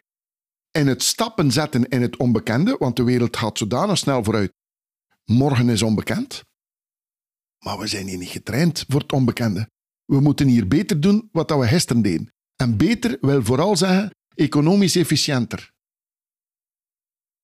[0.70, 4.52] in het stappen zetten in het onbekende, want de wereld gaat zodanig snel vooruit.
[5.24, 6.44] Morgen is onbekend.
[7.64, 9.68] Maar we zijn hier niet getraind voor het onbekende.
[10.04, 12.32] We moeten hier beter doen wat dat we gisteren deden.
[12.56, 15.72] En beter wil vooral zeggen economisch efficiënter.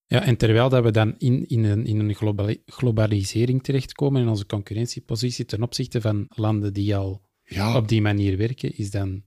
[0.07, 4.29] Ja, en terwijl dat we dan in, in een, in een globali- globalisering terechtkomen in
[4.29, 9.25] onze concurrentiepositie ten opzichte van landen die al Ja, op die manier werken, is dan...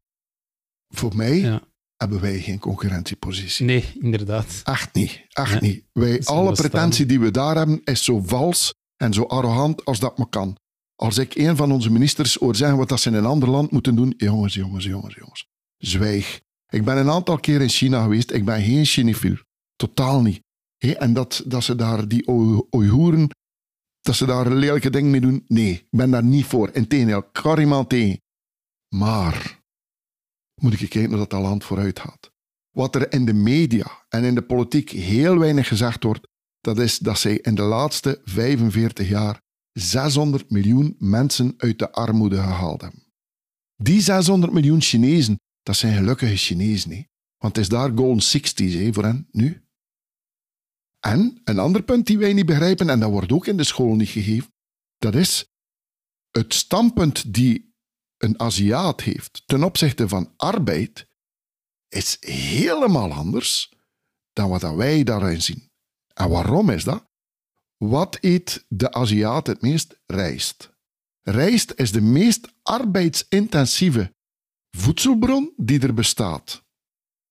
[0.88, 1.68] voor mij Ja.
[2.00, 3.66] Hebben wij geen concurrentiepositie.
[3.66, 4.62] Nee, inderdaad.
[4.64, 5.22] Echt niet.
[5.30, 5.60] Echt Ja.
[5.60, 5.84] niet.
[5.94, 10.18] Wij, alle pretentie die we daar hebben, is zo vals en zo arrogant als dat
[10.18, 10.58] maar kan.
[10.96, 13.72] Als ik een van onze ministers hoor zeggen wat dat ze in een ander land
[13.72, 15.48] moeten doen, jongens, jongens, jongens, jongens.
[15.78, 16.42] Zwijg.
[16.70, 18.32] Ik ben een aantal keer in China geweest.
[18.32, 19.36] Ik ben geen cinefiel.
[19.76, 20.42] Totaal niet.
[20.78, 23.30] En dat, dat ze daar die Oei- Oeigoeren,
[24.02, 25.72] dat ze daar lelijke dingen mee doen, nee.
[25.74, 26.70] Ik ben daar niet voor.
[26.74, 28.22] Integendeel, ik ga iemand tegen.
[28.96, 29.59] Maar,
[30.62, 32.32] moet ik kijken hoe dat, dat land vooruit gaat
[32.72, 36.28] wat er in de media en in de politiek heel weinig gezegd wordt,
[36.60, 39.42] dat is dat zij in de laatste 45 jaar
[39.72, 43.14] 600 miljoen mensen uit de armoede gehaald hebben.
[43.76, 47.04] Die 600 miljoen Chinezen, dat zijn gelukkige Chinezen, hè?
[47.38, 49.64] want het is daar golden 60s hè, voor hen nu.
[51.00, 53.96] En een ander punt die wij niet begrijpen, en dat wordt ook in de school
[53.96, 54.54] niet gegeven,
[54.98, 55.48] dat is
[56.32, 57.69] het standpunt die
[58.20, 61.08] een Aziat heeft ten opzichte van arbeid,
[61.88, 63.74] is helemaal anders
[64.34, 65.70] dan wat wij daarin zien.
[66.14, 67.08] En waarom is dat?
[67.78, 70.00] Wat eet de Aziat het meest?
[70.06, 70.70] Rijst.
[71.22, 74.14] Rijst is de meest arbeidsintensieve
[74.78, 76.64] voedselbron die er bestaat.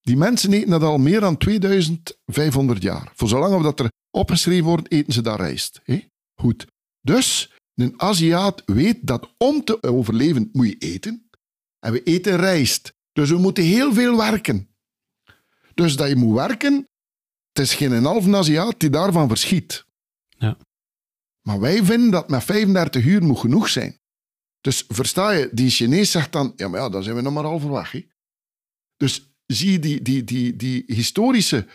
[0.01, 3.12] Die mensen eten dat al meer dan 2500 jaar.
[3.14, 5.83] Voor zolang dat er opgeschreven wordt, eten ze dat rijst.
[6.40, 6.66] Goed.
[7.01, 11.29] Dus een Aziat weet dat om te overleven moet je eten.
[11.79, 12.95] En we eten rijst.
[13.12, 14.69] Dus we moeten heel veel werken.
[15.75, 16.88] Dus dat je moet werken,
[17.53, 19.85] het is geen halve Aziat die daarvan verschiet.
[20.29, 20.57] Ja.
[21.43, 23.99] Maar wij vinden dat met 35 uur moet genoeg zijn.
[24.61, 27.45] Dus versta je, die Chinees zegt dan, ja, maar ja, dan zijn we nog maar
[27.45, 27.97] halverwege.
[27.97, 28.07] hè.
[28.97, 31.67] Dus zie je die, die, die, die historische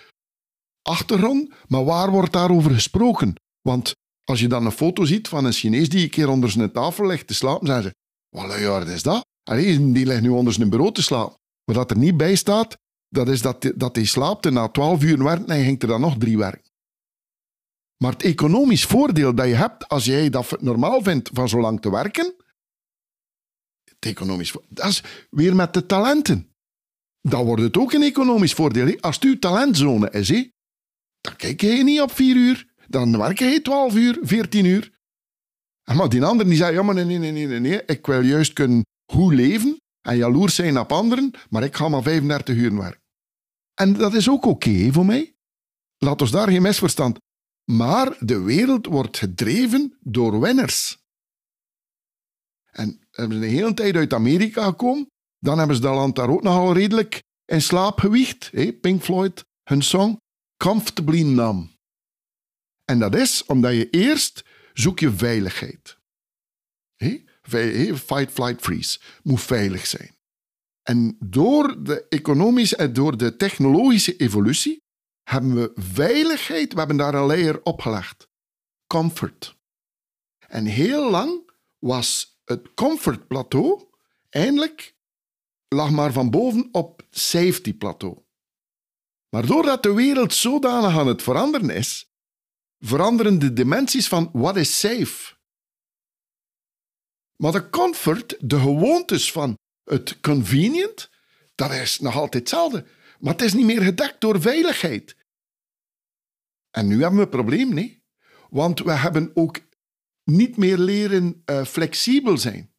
[0.81, 3.35] achtergrond, maar waar wordt daarover gesproken?
[3.61, 6.71] Want als je dan een foto ziet van een Chinees die een keer onder zijn
[6.71, 7.95] tafel ligt te slapen, zeggen ze,
[8.29, 9.25] wat luiaard is dat?
[9.43, 11.37] Allee, die ligt nu onder zijn bureau te slapen.
[11.65, 12.77] Maar dat er niet bij staat,
[13.09, 15.87] dat is dat, dat hij slaapt en na 12 uur werkt en hij ging er
[15.87, 16.71] dan nog drie werken.
[17.97, 21.81] Maar het economisch voordeel dat je hebt als jij dat normaal vindt van zo lang
[21.81, 22.35] te werken,
[23.83, 26.51] het economisch dat is weer met de talenten.
[27.21, 28.99] Dan wordt het ook een economisch voordeel.
[28.99, 30.27] Als het uw talentzone is,
[31.21, 32.72] dan kijk je niet op vier uur.
[32.87, 34.91] Dan werk je 12 uur, 14 uur.
[35.83, 37.85] En Maar die ander die zei, ja maar nee, nee, nee, nee, nee.
[37.85, 42.03] Ik wil juist kunnen goed leven en jaloers zijn op anderen, maar ik ga maar
[42.03, 43.01] 35 uur werken.
[43.73, 45.35] En dat is ook oké voor mij.
[45.97, 47.17] Laat ons daar geen misverstand.
[47.71, 50.97] Maar de wereld wordt gedreven door winners.
[52.71, 55.07] En hebben ze een hele tijd uit Amerika gekomen.
[55.39, 58.49] Dan hebben ze dat land daar ook nogal redelijk in slaap gewiegd.
[58.51, 58.73] hè.
[58.73, 60.17] Pink Floyd, hun song
[60.57, 61.72] Comfortably Numb.
[62.85, 64.43] En dat is omdat je eerst
[64.73, 65.97] zoek je veiligheid.
[67.95, 68.99] Fight, flight, freeze.
[69.23, 70.15] Moet veilig zijn.
[70.83, 74.83] En door de economische en door de technologische evolutie
[75.23, 78.27] hebben we veiligheid, we hebben daar een layer opgelegd.
[78.87, 79.55] Comfort.
[80.47, 83.87] En heel lang was het comfortplateau
[84.29, 84.95] eindelijk
[85.67, 88.17] lag maar van boven op safety plateau.
[89.29, 92.12] Maar doordat de wereld zodanig aan het veranderen is,
[92.85, 95.35] veranderen de dimensies van wat is safe.
[97.35, 101.09] Maar de comfort, de gewoontes van het convenient,
[101.55, 102.85] dat is nog altijd hetzelfde.
[103.19, 105.15] Maar het is niet meer gedekt door veiligheid.
[106.69, 108.03] En nu hebben we een probleem, nee.
[108.49, 109.59] Want we hebben ook
[110.23, 112.73] niet meer leren eh, flexibel zijn.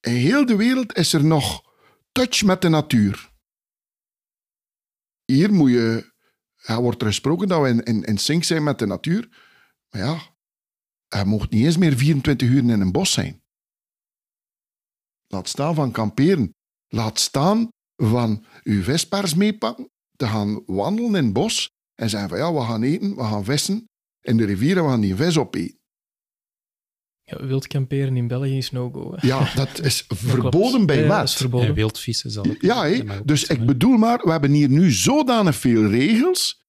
[0.00, 1.72] in heel de wereld is er nog
[2.12, 3.30] touch met de natuur.
[5.24, 6.11] Hier moet je,
[6.66, 9.28] ja, wordt er gesproken dat we in, in, in sync zijn met de natuur.
[9.90, 10.20] Maar ja,
[11.18, 13.42] je mocht niet eens meer 24 uur in een bos zijn.
[15.26, 16.54] Laat staan van kamperen.
[16.88, 22.38] Laat staan van uw vespers meepakken, te gaan wandelen in het bos en zeggen van
[22.38, 23.88] ja, we gaan eten, we gaan vissen
[24.20, 25.80] in de rivier en we gaan die vis opeten.
[27.38, 29.14] Ja, wild kamperen in België is no-go.
[29.20, 30.86] Ja, dat is Dat verboden klopt.
[30.86, 31.74] bij Ja, is En verboden.
[31.74, 32.46] wildvissen zal.
[32.60, 32.84] Ja,
[33.24, 36.60] dus ik bedoel maar, we hebben hier nu zodanig veel regels.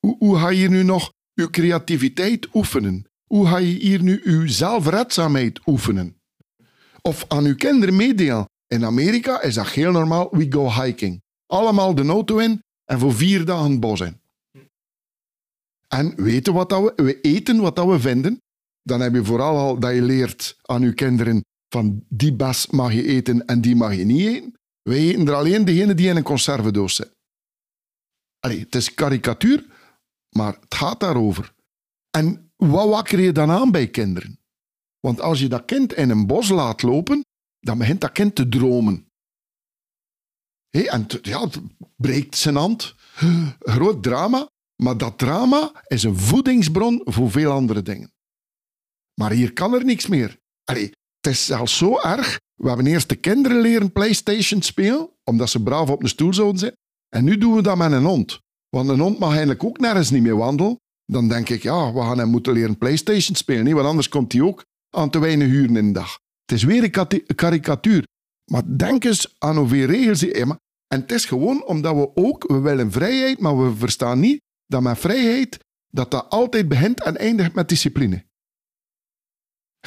[0.00, 3.06] Hoe, hoe ga je hier nu nog je creativiteit oefenen?
[3.24, 6.20] Hoe ga je hier nu je zelfredzaamheid oefenen?
[7.02, 8.44] Of aan uw kinderen meedelen.
[8.66, 11.22] In Amerika is dat heel normaal, we go hiking.
[11.46, 14.20] Allemaal de auto in en voor vier dagen het bos in.
[15.88, 18.40] En weten wat dat we, we eten wat dat we vinden.
[18.86, 22.92] Dan heb je vooral al dat je leert aan je kinderen van die bas mag
[22.92, 24.54] je eten en die mag je niet eten.
[24.82, 27.10] Wij eten er alleen degene die in een conservedoos zit.
[28.38, 29.66] Allee, het is karikatuur,
[30.36, 31.54] maar het gaat daarover.
[32.10, 34.38] En wat wakker je dan aan bij kinderen?
[35.00, 37.24] Want als je dat kind in een bos laat lopen,
[37.58, 39.06] dan begint dat kind te dromen.
[40.68, 41.60] Hé, en ja, het
[41.96, 42.94] breekt zijn hand.
[43.58, 44.48] Groot drama.
[44.82, 48.15] Maar dat drama is een voedingsbron voor veel andere dingen.
[49.20, 50.36] Maar hier kan er niks meer.
[50.64, 52.40] Allee, het is zelfs zo erg.
[52.54, 56.58] We hebben eerst de kinderen leren PlayStation spelen, omdat ze braaf op een stoel zouden
[56.58, 56.78] zitten.
[57.08, 58.38] En nu doen we dat met een hond.
[58.68, 60.78] Want een hond mag eigenlijk ook nergens niet meer wandelen.
[61.04, 63.74] Dan denk ik, ja, we gaan hem moeten leren PlayStation spelen.
[63.74, 64.64] Want anders komt hij ook
[64.96, 66.18] aan te weinig uren in de dag.
[66.44, 68.04] Het is weer een karikatuur.
[68.50, 70.44] Maar denk eens aan hoeveel regels die...
[70.44, 72.46] Maar- En het is gewoon omdat we ook...
[72.46, 75.58] We willen vrijheid, maar we verstaan niet dat met vrijheid
[75.90, 78.24] dat dat altijd begint en eindigt met discipline.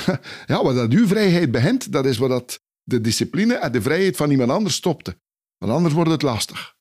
[0.45, 4.15] Ja, wat dat uw vrijheid begint, dat is wat dat de discipline en de vrijheid
[4.15, 5.19] van iemand anders stopte.
[5.57, 6.75] Want anders wordt het lastig.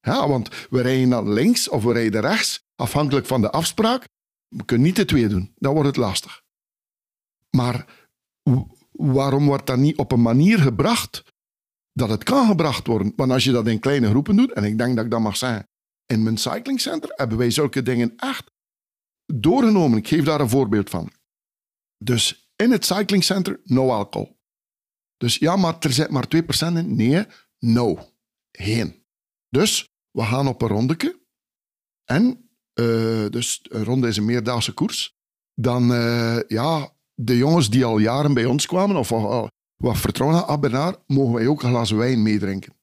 [0.00, 4.08] Ja, want we rijden dan links of we rijden rechts, afhankelijk van de afspraak.
[4.48, 5.52] We kunnen niet de twee doen.
[5.54, 6.42] Dan wordt het lastig.
[7.50, 7.86] Maar
[8.90, 11.22] waarom wordt dat niet op een manier gebracht
[11.92, 13.12] dat het kan gebracht worden?
[13.16, 15.36] Want als je dat in kleine groepen doet, en ik denk dat ik dat mag
[15.36, 15.68] zeggen,
[16.06, 18.50] in mijn cyclingcenter hebben wij zulke dingen echt
[19.26, 19.98] doorgenomen.
[19.98, 21.10] Ik geef daar een voorbeeld van.
[21.98, 24.38] Dus in het cyclingcenter, no alcohol.
[25.16, 26.38] Dus ja, maar er zit maar 2%
[26.76, 26.96] in.
[26.96, 27.26] Nee,
[27.58, 27.98] no.
[28.50, 29.04] Geen.
[29.48, 31.22] Dus we gaan op een rondeke.
[32.04, 35.16] En, eh, dus een ronde is een meerdaagse koers.
[35.54, 40.38] Dan, eh, ja, de jongens die al jaren bij ons kwamen, of al wat vertrouwen
[40.38, 42.76] hadden, ah, Bernard, mogen wij ook een glas wijn meedrinken?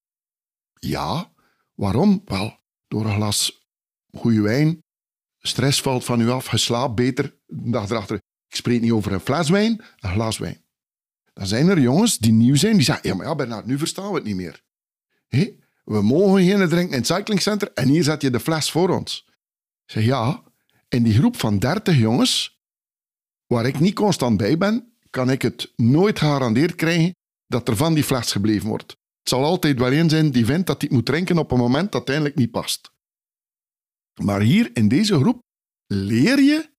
[0.79, 1.33] Ja.
[1.75, 2.21] Waarom?
[2.25, 2.57] Wel,
[2.87, 3.67] door een glas
[4.11, 4.83] goede wijn,
[5.39, 8.21] stress valt van u af, je slaapt beter de dag erachter.
[8.51, 10.63] Ik spreek niet over een fles wijn, een glas wijn.
[11.33, 14.09] Dan zijn er jongens die nieuw zijn, die zeggen, ja, maar ja, Bernard, nu verstaan
[14.09, 14.63] we het niet meer.
[15.27, 18.89] Hé, we mogen geen drinken in het cyclingcenter en hier zet je de fles voor
[18.89, 19.25] ons.
[19.85, 20.43] Ik zeg, ja,
[20.87, 22.61] in die groep van 30 jongens,
[23.45, 27.15] waar ik niet constant bij ben, kan ik het nooit gegarandeerd krijgen
[27.47, 28.91] dat er van die fles gebleven wordt.
[28.91, 31.91] Het zal altijd wel één zijn die vindt dat hij moet drinken op een moment
[31.91, 32.91] dat uiteindelijk niet past.
[34.21, 35.39] Maar hier in deze groep
[35.87, 36.69] leer je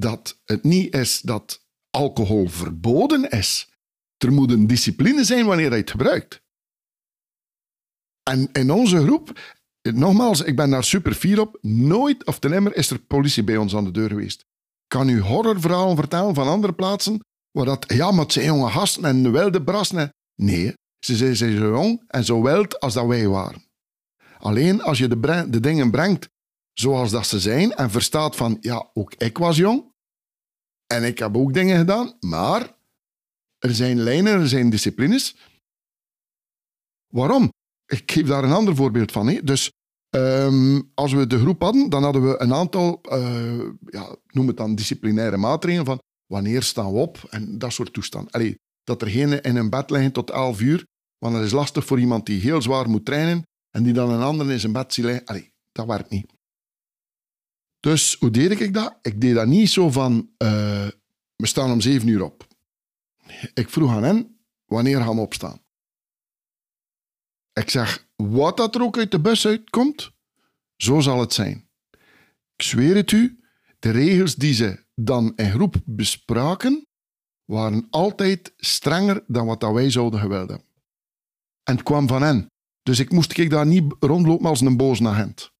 [0.00, 3.68] dat het niet is dat alcohol verboden is.
[4.16, 6.40] Er moet een discipline zijn wanneer je het gebruikt.
[8.22, 9.40] En in onze groep,
[9.82, 13.76] nogmaals, ik ben daar super fier op, nooit of ten is er politie bij ons
[13.76, 14.40] aan de deur geweest.
[14.40, 17.20] Ik kan u horrorverhalen vertellen van andere plaatsen,
[17.50, 19.98] waar dat, ja, maar het zijn jonge gasten en wilde brassen.
[19.98, 23.64] en- Nee, ze zijn, ze zijn zo jong en zo wild als dat wij waren.
[24.38, 26.28] Alleen als je de, de dingen brengt
[26.78, 29.92] zoals dat ze zijn en verstaat van, ja, ook ik was jong
[30.86, 32.76] en ik heb ook dingen gedaan, maar
[33.58, 35.36] er zijn lijnen, er zijn disciplines.
[37.06, 37.52] Waarom?
[37.86, 39.28] Ik geef daar een ander voorbeeld van.
[39.28, 39.42] Hè.
[39.42, 39.72] Dus
[40.08, 44.56] ehm, als we de groep hadden, dan hadden we een aantal, eh, ja, noem het
[44.56, 48.32] dan disciplinaire maatregelen van wanneer staan we op en dat soort toestanden.
[48.32, 50.86] Allee, dat er geen in een bed liggen tot 11 uur,
[51.18, 54.22] want dat is lastig voor iemand die heel zwaar moet trainen en die dan een
[54.22, 55.26] ander in zijn bed ziet liggen.
[55.26, 56.35] Allee, dat werkt niet.
[57.86, 58.98] Dus hoe deed ik dat?
[59.02, 60.88] Ik deed dat niet zo van, eh,
[61.36, 62.46] we staan om 7 uur op.
[63.54, 65.62] Ik vroeg aan hen, wanneer gaan we opstaan?
[67.52, 70.10] Ik zeg, wat dat er ook uit de bus uitkomt,
[70.76, 71.68] zo zal het zijn.
[72.56, 73.40] Ik zweer het u,
[73.78, 76.86] de regels die ze dan in groep bespraken,
[77.44, 80.66] waren altijd strenger dan wat wij zouden gewild hebben.
[81.62, 82.46] En het kwam van hen.
[82.82, 85.54] Dus ik moest ik daar niet rondlopen als een boze agent.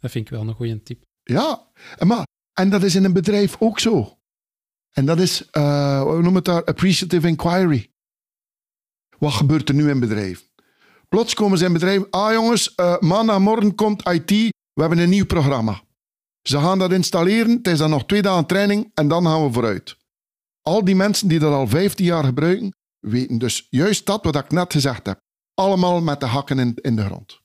[0.00, 1.02] Dat vind ik wel een goede tip.
[1.22, 1.66] Ja,
[1.98, 4.18] maar, en dat is in een bedrijf ook zo.
[4.90, 7.90] En dat is, uh, we noemen het daar, appreciative inquiry.
[9.18, 10.46] Wat gebeurt er nu in bedrijven?
[11.08, 14.30] Plots komen ze in bedrijven, ah jongens, uh, maandag morgen komt IT,
[14.72, 15.82] we hebben een nieuw programma.
[16.42, 19.52] Ze gaan dat installeren, het is dan nog twee dagen training en dan gaan we
[19.52, 19.96] vooruit.
[20.62, 24.50] Al die mensen die dat al 15 jaar gebruiken, weten dus juist dat wat ik
[24.50, 25.18] net gezegd heb.
[25.54, 27.40] Allemaal met de hakken in, in de grond.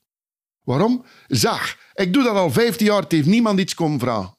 [0.60, 1.04] Waarom?
[1.26, 4.36] Zeg, ik doe dat al 15 jaar, het heeft niemand iets komen vragen.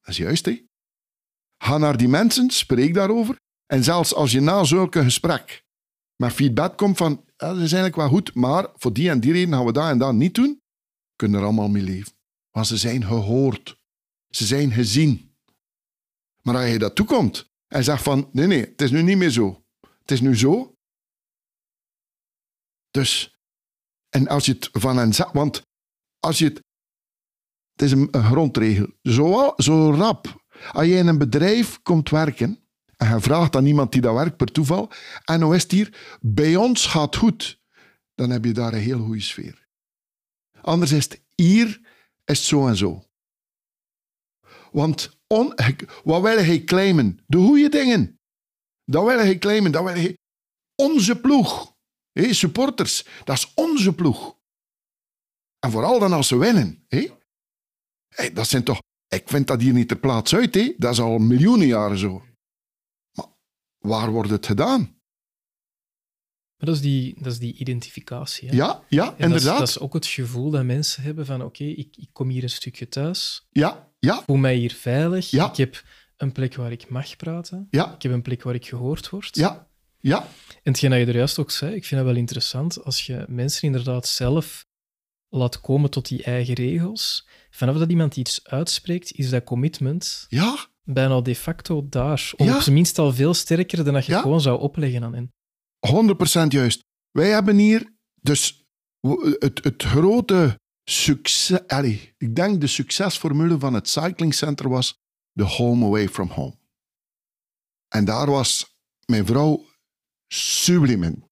[0.00, 0.66] Dat is juist, hè?
[1.58, 3.36] Ga naar die mensen, spreek daarover.
[3.66, 5.64] En zelfs als je na zulke gesprek
[6.16, 9.32] met feedback komt van, ja, dat is eigenlijk wel goed, maar voor die en die
[9.32, 10.62] reden gaan we dat en dat niet doen,
[11.16, 12.12] kunnen er allemaal mee leven.
[12.50, 13.78] Want ze zijn gehoord.
[14.30, 15.36] Ze zijn gezien.
[16.42, 19.30] Maar als je dat toekomt en zegt van, nee, nee, het is nu niet meer
[19.30, 19.64] zo.
[19.80, 20.76] Het is nu zo.
[22.90, 23.33] Dus,
[24.14, 25.62] en als je het van hen zegt, want
[26.20, 26.62] als je het,
[27.72, 30.42] het is een, grondregel, zo, zo rap
[30.72, 32.58] als je in een bedrijf komt werken
[32.96, 34.90] en je vraagt aan iemand die daar werkt per toeval,
[35.24, 36.18] en hoe is het hier?
[36.20, 37.62] Bij ons gaat goed.
[38.14, 39.66] Dan heb je daar een heel goede sfeer.
[40.60, 41.80] Anders is het hier
[42.24, 43.04] is zo en zo.
[44.72, 45.54] Want on,
[46.04, 47.18] wat wil hij claimen?
[47.26, 48.20] De goede dingen.
[48.84, 49.72] Dat wil hij claimen.
[49.72, 50.18] Dat wil hij...
[50.74, 51.73] Onze ploeg.
[52.14, 54.36] Hey, supporters, dat is onze ploeg.
[55.58, 56.84] En vooral dan als ze winnen.
[56.88, 57.18] Hey?
[58.08, 58.80] Hey, dat zijn toch
[59.14, 60.54] ik vind dat hier niet ter plaats uit.
[60.54, 60.74] Hé.
[60.76, 62.22] Dat is al miljoenen jaren zo.
[63.12, 63.26] Maar
[63.78, 64.80] waar wordt het gedaan?
[66.56, 68.48] Maar dat is die, dat is die identificatie.
[68.48, 68.56] Hè?
[68.56, 69.30] Ja, ja inderdaad.
[69.30, 72.28] Dat is, dat is, ook het gevoel dat mensen hebben van oké, ik, ik kom
[72.28, 73.46] hier een stukje thuis.
[73.50, 74.18] Ja, ja.
[74.18, 75.30] Ik voel mij hier veilig.
[75.30, 75.50] Ja.
[75.50, 75.84] Ik heb
[76.16, 77.66] een plek waar ik mag praten.
[77.70, 77.94] Ja.
[77.94, 79.36] Ik heb een plek waar ik gehoord word.
[79.36, 79.68] Ja,
[80.04, 80.22] ja.
[80.62, 83.24] En hetgeen dat je er juist ook zei, ik vind dat wel interessant als je
[83.28, 84.66] mensen inderdaad zelf
[85.28, 87.28] laat komen tot die eigen regels.
[87.50, 90.66] Vanaf dat iemand iets uitspreekt, is dat commitment ja?
[90.82, 92.32] bijna de facto daar.
[92.36, 92.54] Of ja?
[92.54, 95.32] op zijn minst al veel sterker dan dat je gewoon zou opleggen aan hen.
[96.46, 96.84] 100% juist.
[97.10, 98.64] Wij hebben hier dus
[99.38, 102.12] het, het grote succes.
[102.18, 104.94] Ik denk de succesformule van het Cycling Center was
[105.32, 106.56] de home away from home.
[107.88, 108.76] En daar was
[109.06, 109.64] mijn vrouw
[110.28, 111.24] subliem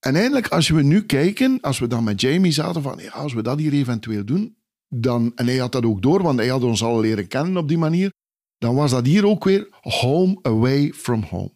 [0.00, 3.32] en eigenlijk, als we nu kijken, als we dan met Jamie zaten van, ja, als
[3.32, 4.56] we dat hier eventueel doen,
[4.88, 7.68] dan, en hij had dat ook door, want hij had ons al leren kennen op
[7.68, 8.12] die manier,
[8.58, 11.52] dan was dat hier ook weer home away from home.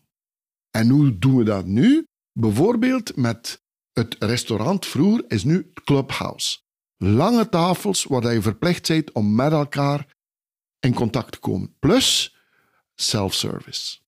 [0.71, 2.07] En hoe doen we dat nu?
[2.33, 6.59] Bijvoorbeeld met het restaurant vroeger is nu Clubhouse.
[6.97, 10.15] Lange tafels waar je verplicht bent om met elkaar
[10.81, 11.77] in contact te komen.
[11.79, 12.37] Plus
[12.95, 13.99] self-service.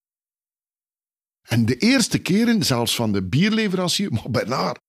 [1.46, 4.80] En de eerste keren, zelfs van de bierleverancier, maar Bernard,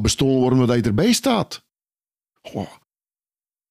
[0.00, 1.64] bestolen worden dat je erbij staat.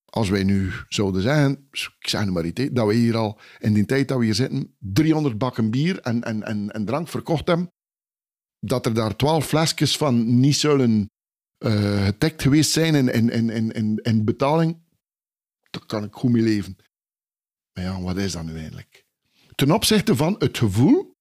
[0.05, 3.85] Als wij nu zouden zeggen, ik zeg maar iets, dat we hier al in die
[3.85, 7.71] tijd dat we hier zitten 300 bakken bier en, en, en, drank verkocht hebben,
[8.59, 11.09] dat er daar 12 flesjes van niet zullen
[11.65, 14.83] uh, getekt geweest zijn in, in, in betaling,
[15.69, 16.77] daar kan ik goed mee leven.
[17.73, 19.05] Maar ja, wat is dat nu eigenlijk?
[19.55, 21.14] Ten opzichte van het gevoel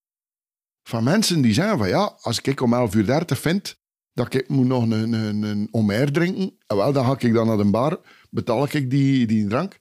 [0.88, 3.76] van mensen die zeggen van ja, als ik om 11 uur 30 vind
[4.12, 7.56] dat ik moet nog een, een, een drinken, ah, wel, dan ga ik dan naar
[7.56, 9.80] de bar, betaal ik die, die drank.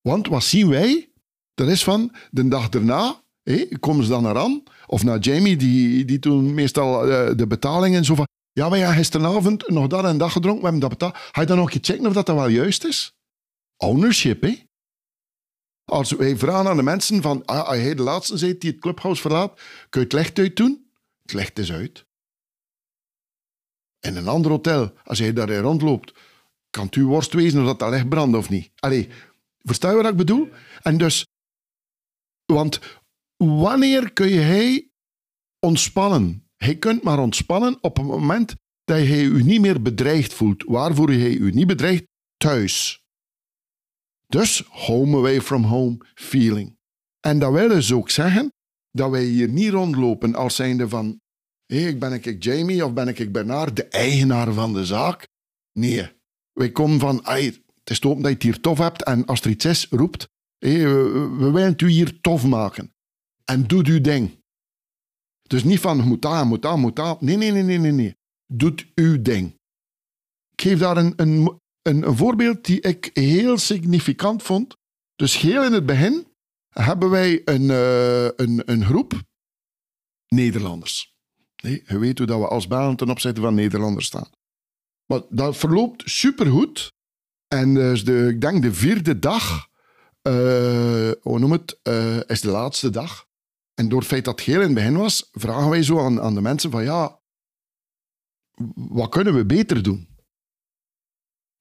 [0.00, 1.10] Want wat zien wij?
[1.54, 5.56] Dat is van de dag daarna, hé, komen ze dan naar aan, of naar Jamie,
[5.56, 10.04] die, die toen meestal uh, de betalingen zo van, ja, maar ja, gisteravond nog dat
[10.04, 11.16] en dat gedronken, we hebben dat betaald.
[11.16, 13.14] Ga je dan nog een checken of dat, wel juist is?
[13.76, 14.70] Ownership, hè?
[15.84, 18.80] Als wij vragen aan de mensen van, ah, als jij de laatste bent die het
[18.80, 20.90] clubhouse verlaat, kun je het licht uit doen?
[21.22, 22.06] Het licht is uit.
[24.00, 26.14] In een ander hotel, als jij daarin rondloopt,
[26.70, 28.70] kan het uw worst wezen of dat licht brandt of niet.
[28.76, 29.08] Allee,
[29.58, 30.48] versta je wat ik bedoel?
[30.82, 31.26] En dus,
[32.52, 32.80] want
[33.36, 34.90] wanneer kun je hij
[35.58, 36.50] ontspannen?
[36.56, 38.54] Hij kunt maar ontspannen op het moment
[38.84, 40.64] dat hij je niet meer bedreigd voelt.
[40.66, 42.04] Waarvoor hij je niet bedreigt?
[42.36, 43.01] Thuis.
[44.32, 46.76] Dus home away from home feeling.
[47.20, 48.52] En dat wil dus ook zeggen
[48.90, 51.20] dat wij hier niet rondlopen als zijnde van
[51.66, 55.28] hey, ik ben ik Jamie of ben ik Bernard, de eigenaar van de zaak.
[55.78, 56.10] Nee,
[56.52, 59.64] wij komen van het is dat je het hier tof hebt en als er iets
[59.64, 60.28] is, roept
[60.58, 62.92] hey, we, we willen het u hier tof maken.
[63.44, 64.30] En doe uw ding.
[65.42, 67.20] Dus niet van moet aan, moet aan, moet.
[67.20, 67.92] Nee, nee, nee, nee, nee.
[67.92, 68.16] nee.
[68.46, 69.54] Doet uw ding.
[70.52, 74.76] Ik geef daar een, een, een, een voorbeeld die ik heel significant vond.
[75.14, 76.26] Dus heel in het begin
[76.68, 79.22] hebben wij een, uh, een, een groep
[80.26, 81.14] Nederlanders.
[81.62, 84.30] Nee, je weet hoe dat we als Belgen ten opzichte van Nederlanders staan.
[85.06, 86.92] Maar dat verloopt supergoed.
[87.48, 89.70] En dus de, ik denk de vierde dag
[90.22, 93.26] eh, hoe noem het, eh, is de laatste dag.
[93.74, 96.20] En door het feit dat het heel in het begin was, vragen wij zo aan,
[96.20, 97.20] aan de mensen van ja,
[98.74, 100.11] wat kunnen we beter doen?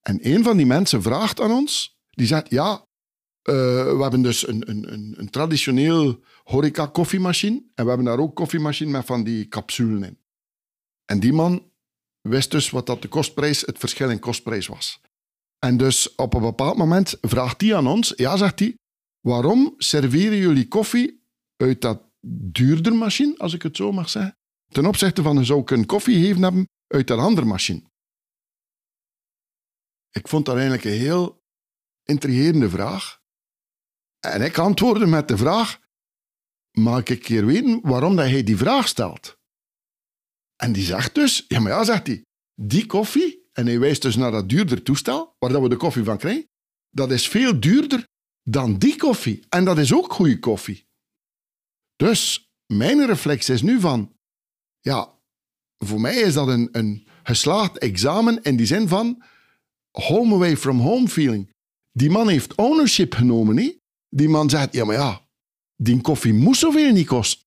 [0.01, 2.85] En een van die mensen vraagt aan ons, die zegt ja,
[3.41, 3.53] eh,
[3.95, 8.35] we hebben dus een, een, een, een traditioneel horeca koffiemachine en we hebben daar ook
[8.35, 10.17] koffiemachine met van die capsulen in.
[11.05, 11.71] En die man
[12.21, 15.01] wist dus wat dat de kostprijs, het verschil in kostprijs was.
[15.59, 18.75] En dus op een bepaald moment vraagt hij aan ons, ja, zegt hij,
[19.19, 21.23] waarom serveren jullie koffie
[21.57, 24.37] uit dat duurder machine, als ik het zo mag zeggen,
[24.67, 27.90] ten opzichte van zou ik een koffie geven hebben uit dat andere machine?
[30.11, 31.43] Ik vond dat eigenlijk een heel
[32.03, 33.19] intrigerende vraag.
[34.19, 35.79] En ik antwoordde met de vraag,
[36.71, 39.39] mag ik een keer weten waarom dat hij die vraag stelt?
[40.55, 44.15] En die zegt dus, ja maar ja, zegt hij, die koffie, en hij wijst dus
[44.15, 46.49] naar dat duurder toestel, waar dat we de koffie van krijgen,
[46.89, 48.07] dat is veel duurder
[48.43, 49.45] dan die koffie.
[49.49, 50.87] En dat is ook goede koffie.
[51.95, 54.17] Dus mijn reflex is nu van,
[54.79, 55.19] ja,
[55.77, 59.23] voor mij is dat een, een geslaagd examen in die zin van
[59.91, 61.49] home away from home feeling.
[61.91, 63.79] Die man heeft ownership genomen, niet?
[64.09, 65.21] Die man zegt, ja, maar ja,
[65.75, 67.45] die koffie moest zoveel niet kosten.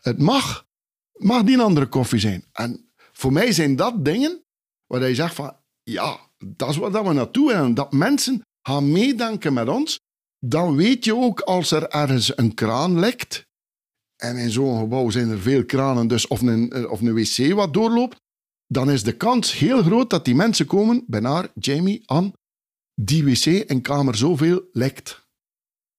[0.00, 0.66] Het mag,
[1.12, 2.44] mag die andere koffie zijn.
[2.52, 4.44] En voor mij zijn dat dingen
[4.86, 7.74] waar je zegt van, ja, dat is waar we naartoe willen.
[7.74, 10.00] Dat mensen gaan meedenken met ons.
[10.38, 13.46] Dan weet je ook als er ergens een kraan lekt,
[14.22, 17.74] en in zo'n gebouw zijn er veel kranen, dus of een, of een wc wat
[17.74, 18.16] doorloopt,
[18.72, 22.32] dan is de kans heel groot dat die mensen komen bij naar Jamie aan
[22.94, 25.26] die wc en kamer zoveel lekt.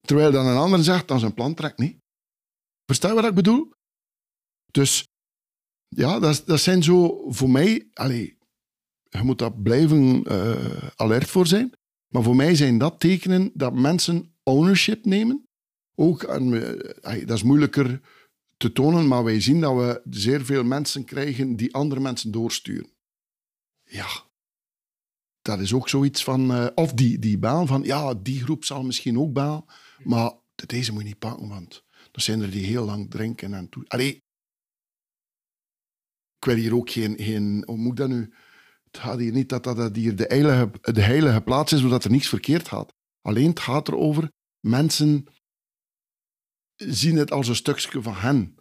[0.07, 1.97] Terwijl dan een ander zegt, dan zijn plan trekt niet.
[2.85, 3.71] Versta je wat ik bedoel?
[4.71, 5.07] Dus
[5.87, 7.89] ja, dat, dat zijn zo voor mij...
[7.93, 8.31] Allez,
[9.09, 11.71] je moet daar blijven uh, alert voor zijn.
[12.13, 15.43] Maar voor mij zijn dat tekenen dat mensen ownership nemen.
[15.95, 18.01] Ook, aan, uh, dat is moeilijker
[18.57, 22.91] te tonen, maar wij zien dat we zeer veel mensen krijgen die andere mensen doorsturen.
[23.83, 24.07] Ja,
[25.41, 26.51] dat is ook zoiets van...
[26.51, 29.65] Uh, of die, die baan van, ja, die groep zal misschien ook baan,
[30.03, 30.33] maar
[30.65, 33.87] deze moet je niet pakken, want er zijn er die heel lang drinken en toe.
[33.87, 34.15] Allee,
[36.37, 37.63] ik wil hier ook geen, geen...
[37.65, 38.33] Hoe moet ik dat nu...
[38.83, 42.11] Het gaat hier niet dat dat hier de heilige, de heilige plaats is, zodat er
[42.11, 42.93] niets verkeerd gaat.
[43.21, 45.27] Alleen het gaat erover, mensen
[46.75, 48.55] zien het als een stukje van hen.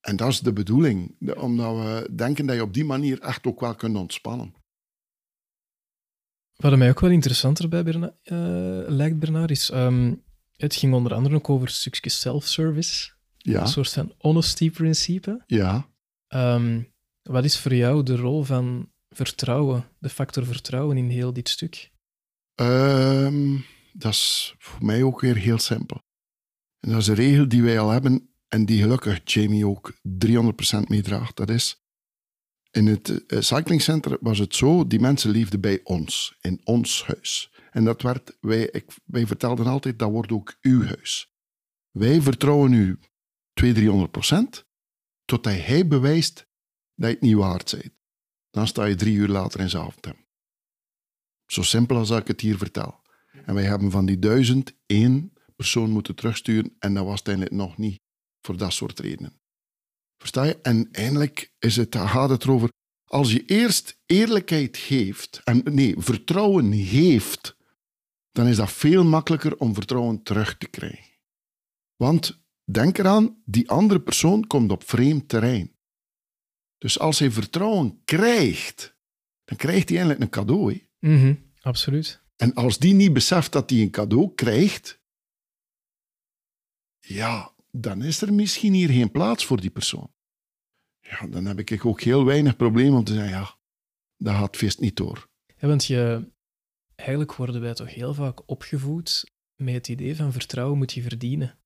[0.00, 3.60] En dat is de bedoeling, omdat we denken dat je op die manier echt ook
[3.60, 4.54] wel kunt ontspannen.
[6.56, 9.70] Wat mij ook wel interessanter bij Berna uh, lijkt, Bernard, is...
[9.70, 10.26] Um,
[10.56, 13.10] het ging onder andere ook over stukjes self-service.
[13.36, 13.60] Ja.
[13.60, 15.42] Een soort van honesty-principe.
[15.46, 15.88] Ja.
[16.28, 21.48] Um, wat is voor jou de rol van vertrouwen, de factor vertrouwen in heel dit
[21.48, 21.92] stuk?
[22.54, 26.00] Um, dat is voor mij ook weer heel simpel.
[26.80, 29.92] En dat is een regel die wij al hebben en die gelukkig Jamie ook
[30.26, 31.36] 300% meedraagt.
[31.36, 31.82] Dat is,
[32.70, 37.52] in het uh, cyclingcenter was het zo, die mensen leefden bij ons, in ons huis.
[37.70, 41.32] En dat werd, wij, ik, wij vertelden altijd, dat wordt ook uw huis.
[41.90, 42.98] Wij vertrouwen u
[43.52, 44.66] 200, 300%
[45.24, 46.48] totdat hij bewijst
[46.94, 47.96] dat je het niet waard bent.
[48.50, 50.26] Dan sta je drie uur later in zijn avondtem.
[51.46, 53.00] Zo simpel als ik het hier vertel.
[53.44, 57.76] En wij hebben van die duizend één persoon moeten terugsturen en dat was uiteindelijk nog
[57.76, 58.00] niet
[58.46, 59.40] voor dat soort redenen.
[60.16, 60.58] Versta je?
[60.62, 62.70] En eindelijk is het, gaat het erover,
[63.04, 67.56] als je eerst eerlijkheid geeft, en nee, vertrouwen heeft,
[68.30, 71.16] dan is dat veel makkelijker om vertrouwen terug te krijgen.
[71.96, 75.76] Want denk eraan, die andere persoon komt op vreemd terrein.
[76.78, 78.96] Dus als hij vertrouwen krijgt,
[79.44, 80.86] dan krijgt hij eigenlijk een cadeau.
[80.98, 82.22] Mm absoluut.
[82.36, 85.00] En als die niet beseft dat hij een cadeau krijgt,
[87.08, 90.12] ja, dan is er misschien hier geen plaats voor die persoon.
[91.00, 93.56] Ja, dan heb ik ook heel weinig probleem om te zeggen, ja,
[94.16, 95.28] dat gaat feest niet door.
[95.56, 96.30] Ja, want je,
[96.94, 101.58] eigenlijk worden wij toch heel vaak opgevoed met het idee van vertrouwen moet je verdienen.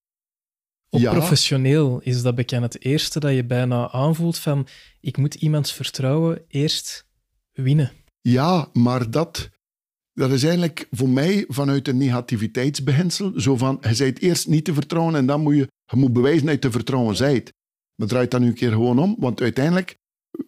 [0.89, 1.11] Op Ja.
[1.13, 4.67] professioneel is dat bekend het eerste dat je bijna aanvoelt van
[5.01, 7.07] ik moet iemands vertrouwen eerst
[7.53, 7.93] winnen.
[8.21, 9.51] Ja, maar dat,
[10.15, 13.41] dat is eigenlijk voor mij vanuit een negativiteitsbeginsel.
[13.41, 16.45] Zo van, je bent eerst niet te vertrouwen en dan moet je, je moet bewijzen
[16.45, 17.53] dat je te vertrouwen bent.
[17.95, 19.99] Maar draait dat nu een keer gewoon om, want uiteindelijk,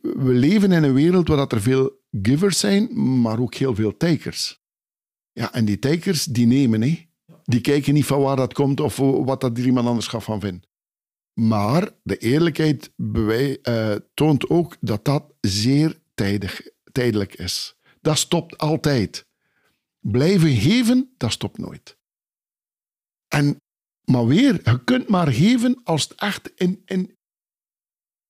[0.00, 2.88] we leven in een wereld waar dat er veel givers zijn,
[3.20, 4.62] maar ook heel veel takers.
[5.32, 7.06] Ja, en die takers, die nemen, hè.
[7.44, 10.40] Die kijken niet van waar dat komt of wat dat er iemand anders gaat van
[10.40, 10.68] vinden.
[11.40, 17.76] Maar de eerlijkheid bewij, eh, toont ook dat dat zeer tijdig, tijdelijk is.
[18.00, 19.26] Dat stopt altijd.
[20.10, 21.98] Blijven geven, dat stopt nooit.
[23.28, 23.56] En,
[24.04, 27.16] maar weer, je kunt maar geven als het echt in, in,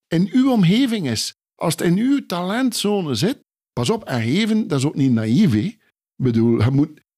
[0.07, 1.35] in uw omgeving is.
[1.55, 3.41] Als het in uw talentzone zit,
[3.73, 5.51] pas op, en geven, dat is ook niet naïef.
[5.51, 5.59] Hè?
[5.59, 5.79] Ik
[6.17, 6.61] bedoel,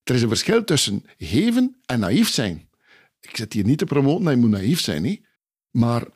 [0.03, 2.69] er is een verschil tussen geven en naïef zijn.
[3.21, 5.21] Ik zit hier niet te promoten dat je moet naïef zijn, hè?
[5.71, 6.09] maar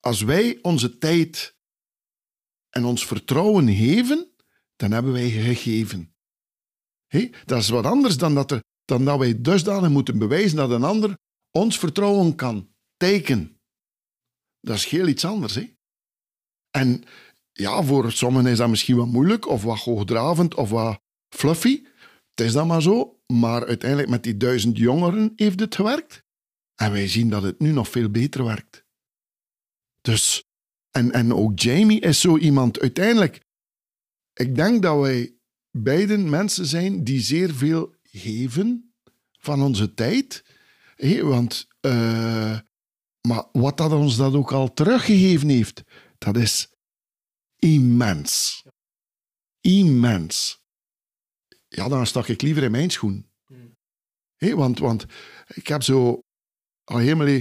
[0.00, 1.56] als wij onze tijd
[2.70, 4.30] en ons vertrouwen geven,
[4.76, 6.13] dan hebben wij gegeven.
[7.44, 10.84] Dat is wat anders dan dat, er, dan dat wij dusdanig moeten bewijzen dat een
[10.84, 11.18] ander
[11.50, 13.58] ons vertrouwen kan tekenen.
[14.60, 15.54] Dat is heel iets anders.
[15.54, 15.74] Hè?
[16.70, 17.04] En
[17.52, 21.00] ja, voor sommigen is dat misschien wat moeilijk, of wat hoogdravend, of wat
[21.34, 21.82] fluffy.
[22.34, 23.18] Het is dan maar zo.
[23.26, 26.22] Maar uiteindelijk met die duizend jongeren heeft het gewerkt.
[26.74, 28.84] En wij zien dat het nu nog veel beter werkt.
[30.00, 30.44] Dus,
[30.90, 32.80] en, en ook Jamie is zo iemand.
[32.80, 33.40] Uiteindelijk,
[34.32, 35.33] ik denk dat wij
[35.76, 38.94] beiden mensen zijn die zeer veel geven
[39.38, 40.44] van onze tijd.
[41.22, 42.58] Want, uh,
[43.20, 45.82] maar wat dat ons dat ook al teruggegeven heeft,
[46.18, 46.72] dat is
[47.58, 48.62] immens.
[49.60, 50.62] Immens.
[51.68, 53.32] Ja, dan stak ik liever in mijn schoen.
[54.38, 55.06] Want, want
[55.54, 56.20] ik heb zo
[56.84, 57.40] al helemaal...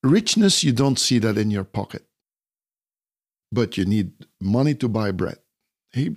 [0.00, 2.04] Richness, you don't see that in your pocket.
[3.48, 4.06] But you need
[4.38, 5.43] money to buy bread.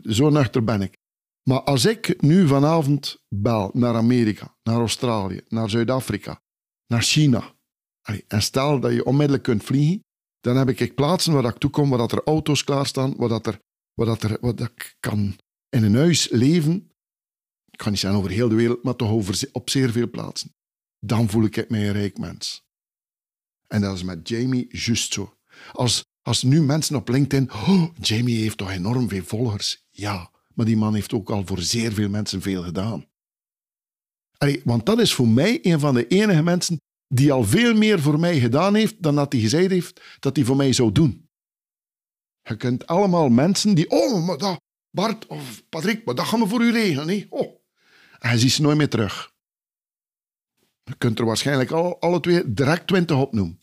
[0.02, 0.98] Zo nuchter ben ik.
[1.44, 6.42] Maar als ik nu vanavond bel naar Amerika, naar Australië, naar Zuid-Afrika,
[6.88, 7.56] naar China,
[8.28, 10.04] en stel dat je onmiddellijk kunt vliegen,
[10.40, 13.60] dan heb ik plaatsen waar ik toekom, waar dat er auto's klaarstaan, waar, dat er,
[13.94, 15.36] waar, dat er, waar dat ik kan
[15.70, 16.92] in een huis leven.
[17.72, 20.56] Ik kan niet zeggen over heel de wereld, maar toch over, op zeer veel plaatsen.
[21.00, 22.66] Dan voel ik mij een rijk mens.
[23.68, 25.38] En dat is met Jamie juist zo.
[25.72, 29.86] Als, als nu mensen op LinkedIn, oh, Jamie heeft toch enorm veel volgers.
[29.92, 33.06] Ja, maar die man heeft ook al voor zeer veel mensen veel gedaan.
[34.38, 38.00] Allee, want dat is voor mij een van de enige mensen die al veel meer
[38.00, 41.30] voor mij gedaan heeft dan dat hij gezegd heeft dat hij voor mij zou doen.
[42.42, 46.48] Je kunt allemaal mensen die, oh, maar dat, Bart of Patrick, maar dat gaan we
[46.48, 47.08] voor u regelen.
[47.08, 47.28] Nee?
[47.30, 47.62] Oh.
[48.20, 49.34] En je ziet ze nooit meer terug.
[50.84, 53.62] Je kunt er waarschijnlijk al, alle twee direct twintig opnoemen.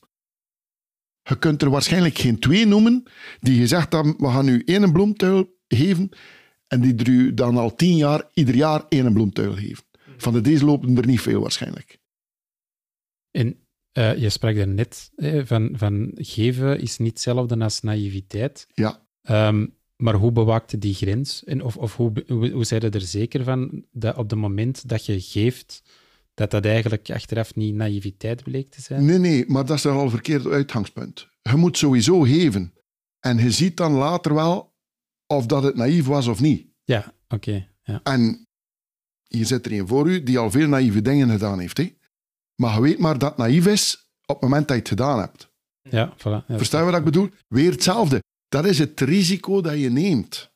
[1.25, 3.03] Je kunt er waarschijnlijk geen twee noemen
[3.41, 6.09] die gezegd hebben, we gaan u één bloemtuil geven
[6.67, 9.85] en die u dan al tien jaar, ieder jaar één bloemtuil geven.
[10.17, 11.99] Van de deze lopen er niet veel waarschijnlijk.
[13.31, 13.59] En
[13.93, 15.11] uh, je sprak er net
[15.45, 18.67] van, van geven is niet hetzelfde als naïviteit.
[18.75, 19.07] Ja.
[19.49, 21.45] Um, maar hoe bewaakte die grens?
[21.45, 24.89] En of of hoe, hoe, hoe zei je er zeker van dat op het moment
[24.89, 25.83] dat je geeft,
[26.35, 29.05] dat dat eigenlijk achteraf niet naïviteit bleek te zijn?
[29.05, 31.29] Nee, nee, maar dat is al verkeerd uitgangspunt.
[31.43, 32.73] Je moet sowieso geven.
[33.21, 34.75] En je ziet dan later wel
[35.27, 36.67] of dat het naïef was of niet.
[36.85, 37.69] Ja, oké.
[37.83, 38.01] ja.
[38.03, 38.49] En
[39.29, 41.77] hier zit er een voor u die al veel naïeve dingen gedaan heeft.
[41.77, 41.97] Hè?
[42.55, 45.19] Maar je weet maar dat het naïef is op het moment dat je het gedaan
[45.19, 45.53] hebt.
[45.83, 46.47] Ja, voilà.
[46.47, 47.31] Ja, Verstaan je wat ik bedoel?
[47.49, 48.23] Weer hetzelfde.
[48.49, 50.53] Dat is het risico dat je neemt.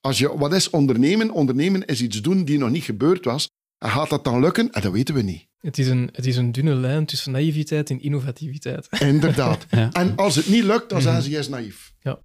[0.00, 1.30] Als je, wat is ondernemen?
[1.30, 3.50] Ondernemen is iets doen die nog niet gebeurd was.
[3.82, 4.70] En gaat dat dan lukken?
[4.70, 5.46] En dat weten we niet.
[5.58, 8.88] Het is een, het is een dunne lijn tussen naïviteit en innovativiteit.
[9.00, 9.66] Inderdaad.
[9.70, 9.92] Ja.
[9.92, 11.94] En als het niet lukt, dan zijn ze juist naïef.
[12.00, 12.18] Ja.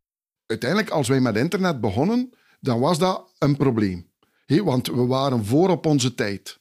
[0.45, 4.09] Uiteindelijk, als wij met internet begonnen, dan was dat een probleem.
[4.45, 6.59] Want we waren voor op onze tijd.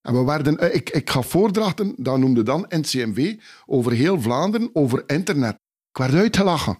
[0.00, 3.36] En we werden, eh, ik, ik ga voordrachten, dat noemde dan NCMV,
[3.66, 5.54] over heel Vlaanderen, over internet.
[5.90, 6.78] Ik werd uitgelachen.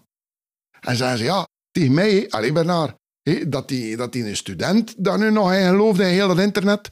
[0.81, 2.97] En zeiden ze, ja, tegen mij, alleen Bernard,
[3.47, 6.91] dat die, dat die een student daar nu nog in geloofde in heel het internet,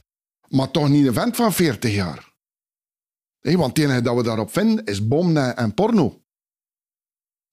[0.49, 2.35] maar toch niet een vent van 40 jaar.
[3.41, 6.21] Want het enige dat we daarop vinden is bom en porno.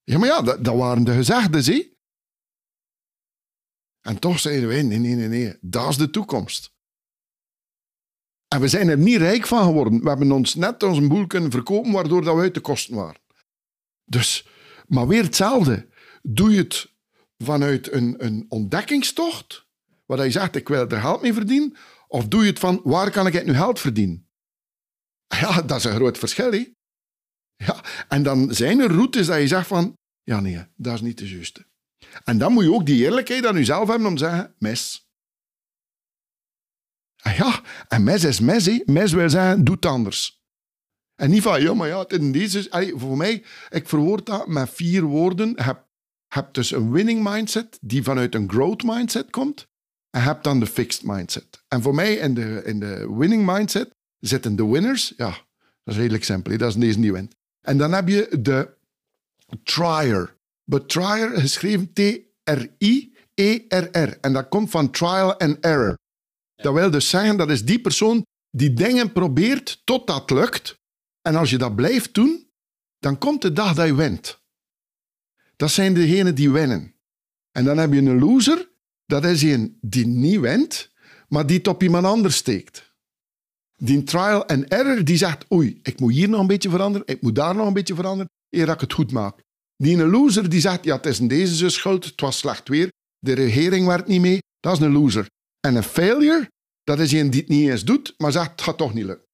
[0.03, 1.99] Ja, maar ja, dat, dat waren de gezegden, zie.
[4.01, 6.73] En toch zeiden wij, nee, nee, nee, nee, dat is de toekomst.
[8.49, 10.03] En we zijn er niet rijk van geworden.
[10.03, 13.21] We hebben ons net onze boel kunnen verkopen, waardoor dat we uit de kosten waren.
[14.05, 14.49] Dus,
[14.87, 15.89] maar weer hetzelfde.
[16.23, 16.93] Doe je het
[17.39, 19.67] vanuit een, een ontdekkingstocht,
[20.07, 21.77] waar je zegt, ik wil er geld mee verdienen,
[22.15, 24.29] of doe je het van, waar kan ik nu geld verdienen?
[25.27, 26.73] Ja, dat is een groot verschil, hè?
[27.57, 31.19] Ja, en dan zijn er routes dat je zegt van, ja nee, dat is niet
[31.19, 31.67] de juiste.
[32.25, 35.09] En dan moet je ook die eerlijkheid aan jezelf hebben om te zeggen, mis.
[37.23, 38.83] Ah ja, en mes is mes, hè.
[38.85, 40.43] Mes wil zeggen, doe het anders.
[41.15, 42.93] En niet van, ja, maar ja, het is deze...
[42.97, 45.49] Voor mij, ik verwoord dat met vier woorden.
[45.49, 45.89] Je hebt,
[46.29, 49.73] hebt dus een winning mindset, die vanuit een growth mindset komt.
[50.19, 51.63] Hebt dan de fixed mindset.
[51.69, 53.91] En voor mij, in de, in de winning mindset,
[54.21, 55.13] zitten de winners.
[55.17, 55.31] Ja,
[55.85, 56.59] dat is redelijk simpel.
[56.59, 57.35] Dat is deze die wint.
[57.61, 58.75] En dan heb je de
[59.63, 60.37] trier.
[60.65, 63.09] But trier, geschreven T-R-I-E-R-R.
[64.21, 65.99] En dat komt van trial and error.
[66.57, 70.79] Dat wil dus zeggen, dat is die persoon die dingen probeert tot dat lukt.
[71.23, 72.51] En als je dat blijft doen,
[72.99, 74.43] dan komt de dag dat je wint.
[75.57, 76.95] Dat zijn degenen die winnen.
[77.51, 78.69] En dan heb je een loser,
[79.07, 80.93] dat is een die niet wint,
[81.29, 82.93] maar die het op iemand anders steekt.
[83.77, 87.23] Die trial and error, die zegt, oei, ik moet hier nog een beetje veranderen, ik
[87.23, 89.43] moet daar nog een beetje veranderen, eer dat ik het goed maak.
[89.77, 92.69] Die een loser, die zegt, ja, het is in deze zijn schuld, het was slecht
[92.69, 95.27] weer, de regering werkt niet mee, dat is een loser.
[95.61, 96.51] En een failure,
[96.83, 99.27] dat is een die het niet eens doet, maar zegt, het gaat toch niet lukken.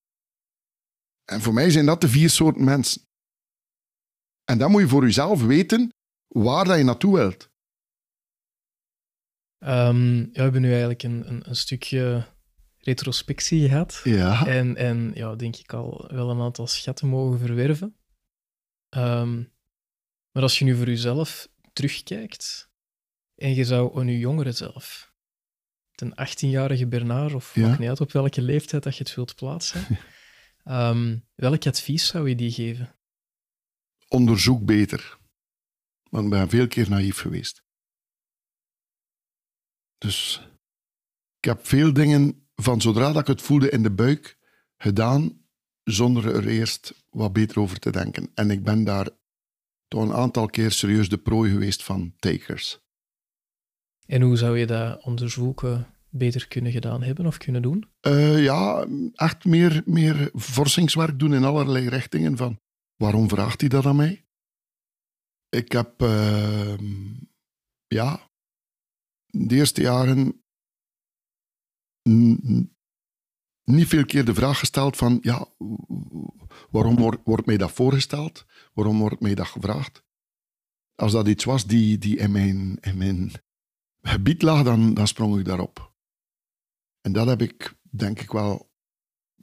[1.25, 3.03] En voor mij zijn dat de vier soorten mensen.
[4.45, 5.93] En dan moet je voor jezelf weten
[6.29, 7.50] waar dat je naartoe wilt.
[9.65, 12.27] Um, ja, we hebben nu eigenlijk een, een, een, stukje
[12.79, 14.01] retrospectie gehad.
[14.05, 14.47] Ja.
[14.47, 17.97] En, en ja, denk ik al wel een aantal schatten mogen verwerven.
[18.97, 19.53] Um,
[20.33, 22.71] maar als je nu voor jezelf terugkijkt
[23.35, 25.13] en je zou aan je jongere zelf,
[25.95, 27.79] een 18-jarige Bernard, of ja.
[27.79, 29.87] niet uit op welke leeftijd dat je het wilt plaatsen,
[30.65, 32.95] um, welk advies zou je die geven?
[34.09, 35.19] Onderzoek beter.
[36.11, 37.63] Want ik ben veel keer naïef geweest.
[40.01, 40.49] Dus
[41.39, 44.39] ik heb veel dingen van zodra dat ik het voelde in de buik
[44.77, 45.43] gedaan,
[45.85, 48.31] zonder er eerst wat beter over te denken.
[48.35, 49.09] En ik ben daar
[49.89, 52.81] toch een aantal keer serieus de prooi geweest van takers.
[54.07, 57.91] En hoe zou je dat onderzoeken beter kunnen gedaan hebben of kunnen doen?
[58.07, 62.37] Uh, ja, echt meer, meer forsingswerk doen in allerlei richtingen.
[62.37, 62.61] Van
[62.97, 64.25] waarom vraagt hij dat aan mij?
[65.49, 66.79] Ik heb, uh,
[67.87, 68.30] ja,
[69.31, 70.43] de eerste jaren
[73.65, 75.47] niet veel keer de vraag gesteld van, ja,
[76.71, 78.47] waarom wordt, mij dat voorgesteld?
[78.73, 80.05] Waarom wordt mij dat gevraagd?
[80.95, 83.33] Als dat iets was die, die in, mijn, in mijn
[84.03, 85.95] gebied lag, dan, dan sprong ik daarop.
[87.01, 88.71] En dat heb ik, denk ik wel,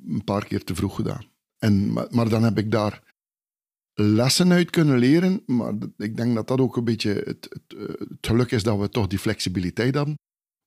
[0.06, 1.26] een paar keer te vroeg gedaan.
[1.58, 3.07] En, maar dan heb ik daar
[4.00, 5.44] lessen uit kunnen leren.
[5.46, 8.90] Maar ik denk dat dat ook een beetje het, het, het, geluk is dat we
[8.90, 10.16] toch die flexibiliteit hebben.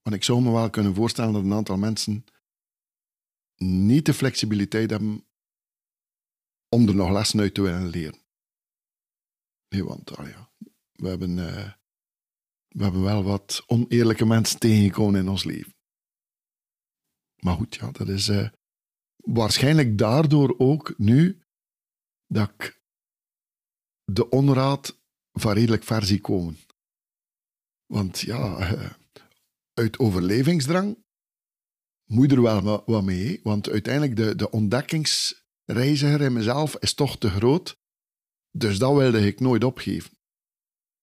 [0.03, 2.25] Want ik zou me wel kunnen voorstellen dat een aantal mensen
[3.57, 5.25] niet de flexibiliteit hebben
[6.69, 8.19] om er nog lessen uit te willen leren.
[9.69, 10.51] Nee, want oh ja,
[10.93, 11.73] we, hebben, uh,
[12.69, 15.75] we hebben wel wat oneerlijke mensen tegengekomen in ons leven.
[17.37, 18.49] Maar goed, ja, dat is uh,
[19.17, 21.43] waarschijnlijk daardoor ook nu
[22.27, 22.80] dat ik
[24.13, 24.99] de onraad
[25.33, 26.59] van redelijk ver zie komen.
[27.87, 28.71] Want ja,
[29.75, 31.05] uit overlevingsdrang
[32.05, 33.41] moet er wel wat mee.
[33.43, 37.79] Want uiteindelijk de, de ontdekkingsreiziger in mezelf is toch te groot.
[38.51, 40.11] Dus dat wilde ik nooit opgeven.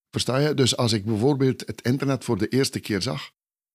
[0.10, 0.53] Versta je?
[0.53, 3.32] Dus als ik bijvoorbeeld het internet voor de eerste keer zag,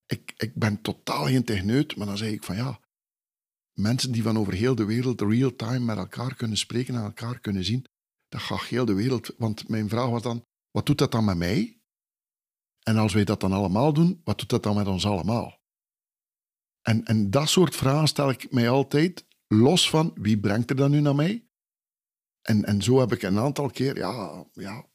[0.07, 2.80] ik, ik ben totaal geen techneut, maar dan zeg ik van ja,
[3.72, 7.64] mensen die van over heel de wereld real-time met elkaar kunnen spreken en elkaar kunnen
[7.64, 7.87] zien,
[8.33, 9.35] dat gaat heel de wereld.
[9.37, 11.80] Want mijn vraag was dan, wat doet dat dan met mij?
[12.83, 15.61] En als wij dat dan allemaal doen, wat doet dat dan met ons allemaal?
[16.80, 20.91] En, en dat soort vragen stel ik mij altijd, los van wie brengt er dan
[20.91, 21.49] nu naar mij?
[22.43, 24.87] En, en zo heb ik een aantal keer, ja, ja,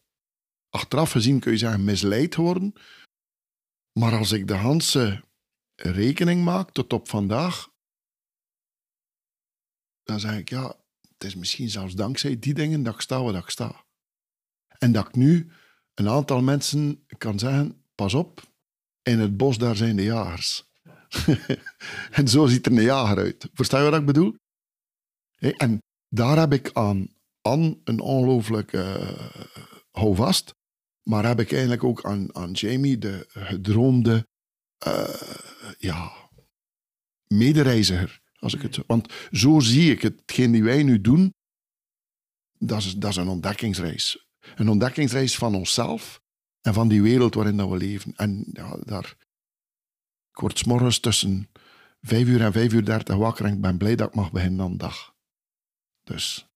[0.69, 2.73] achteraf gezien kun je zeggen, misleid geworden.
[3.99, 5.23] Maar als ik de Hanse
[5.75, 7.69] rekening maak tot op vandaag,
[10.03, 10.86] dan zeg ik, ja,
[11.17, 13.85] het is misschien zelfs dankzij die dingen dat ik sta waar ik sta.
[14.77, 15.51] En dat ik nu
[15.93, 18.51] een aantal mensen kan zeggen, pas op,
[19.03, 20.69] in het bos daar zijn de jagers.
[22.11, 23.49] en zo ziet er een jager uit.
[23.53, 24.35] Versta je wat ik bedoel?
[25.37, 27.07] En daar heb ik aan,
[27.41, 29.31] aan een ongelooflijk uh,
[29.91, 30.55] houvast.
[31.03, 34.27] Maar heb ik eigenlijk ook aan, aan Jamie de gedroomde
[34.87, 35.21] uh,
[35.77, 36.29] ja,
[37.27, 38.21] medereiziger.
[38.39, 40.19] Als ik het, want zo zie ik het.
[40.19, 41.33] Hetgeen die wij nu doen,
[42.57, 44.27] dat is, dat is een ontdekkingsreis.
[44.55, 46.21] Een ontdekkingsreis van onszelf
[46.61, 48.13] en van die wereld waarin dat we leven.
[48.15, 49.15] En ja, daar,
[50.31, 51.49] ik word morgens tussen
[52.01, 54.65] vijf uur en vijf uur dertig wakker en ik ben blij dat ik mag beginnen
[54.65, 55.15] aan de dag.
[56.03, 56.47] Dus.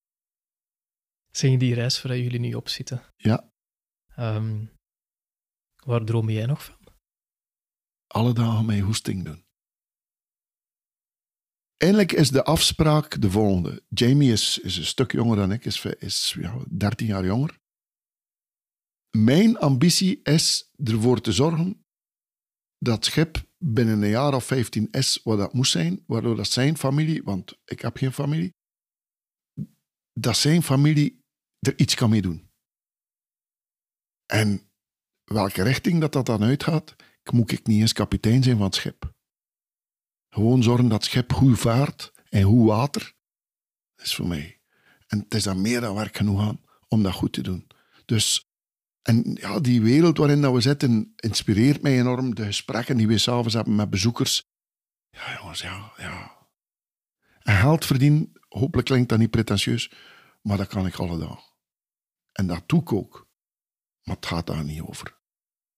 [1.32, 3.04] Zijn die reis waar jullie nu op zitten?
[3.16, 3.50] Ja.
[4.18, 4.72] Um,
[5.76, 6.80] waar droom jij nog van?
[8.08, 9.46] Alle dagen mijn hoesting doen.
[11.82, 13.84] Eindelijk is de afspraak de volgende.
[13.90, 17.60] Jamie is, is een stuk jonger dan ik, is, is ja, 13 jaar jonger.
[19.18, 21.86] Mijn ambitie is ervoor te zorgen
[22.78, 26.78] dat schip binnen een jaar of 15 is wat dat moest zijn, waardoor dat zijn
[26.78, 28.54] familie, want ik heb geen familie,
[30.14, 31.24] dat zijn familie
[31.60, 32.50] er iets kan mee doen.
[34.26, 34.72] En
[35.24, 36.96] welke richting dat, dat dan uitgaat,
[37.32, 39.20] moet ik niet eens kapitein zijn van het schip.
[40.34, 43.14] Gewoon zorgen dat het schip goed vaart en goed water.
[43.96, 44.62] Dat is voor mij.
[45.08, 47.68] En het is dan meer dan werk genoeg aan om dat goed te doen.
[48.06, 48.50] Dus,
[49.02, 52.36] en ja, die wereld waarin dat we zitten inspireert mij enorm.
[52.36, 54.44] De gesprekken die we s'avonds hebben met bezoekers.
[55.10, 56.38] Ja, jongens, ja, ja.
[57.40, 59.92] En geld verdienen, hopelijk klinkt dat niet pretentieus,
[60.42, 61.54] maar dat kan ik alle dagen.
[62.32, 63.30] En dat doe ik ook.
[64.02, 65.20] Maar het gaat daar niet over.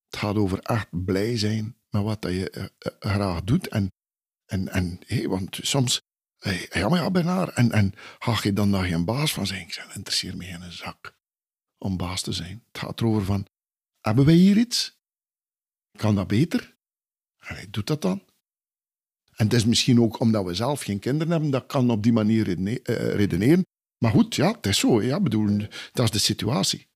[0.10, 3.68] Het gaat over echt blij zijn met wat je eh, eh, graag doet.
[3.68, 3.91] En,
[4.54, 6.01] en, en hey, want soms,
[6.38, 9.62] hey, ja maar ja, en, en ga je dan daar geen baas van zijn?
[9.62, 11.16] Ik zeg, interesseer me geen zak
[11.78, 12.64] om baas te zijn.
[12.72, 13.45] Het gaat erover van,
[14.01, 14.97] hebben wij hier iets?
[15.97, 16.76] Kan dat beter?
[17.38, 18.24] Hij doet dat dan.
[19.36, 22.14] En het is misschien ook omdat we zelf geen kinderen hebben, dat kan op die
[22.14, 23.66] manier eh, redeneren.
[23.97, 25.01] Maar goed, ja, het is zo.
[25.01, 25.58] Ja, bedoel,
[25.91, 26.88] dat is de situatie.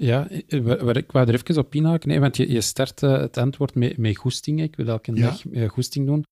[0.00, 3.18] Ja, eh, waar ik wou er even op inhaken, nee, want je, je start uh,
[3.18, 4.62] het antwoord met, met goesting.
[4.62, 5.20] Ik wil elke ja.
[5.20, 6.24] dag uh, goesting doen.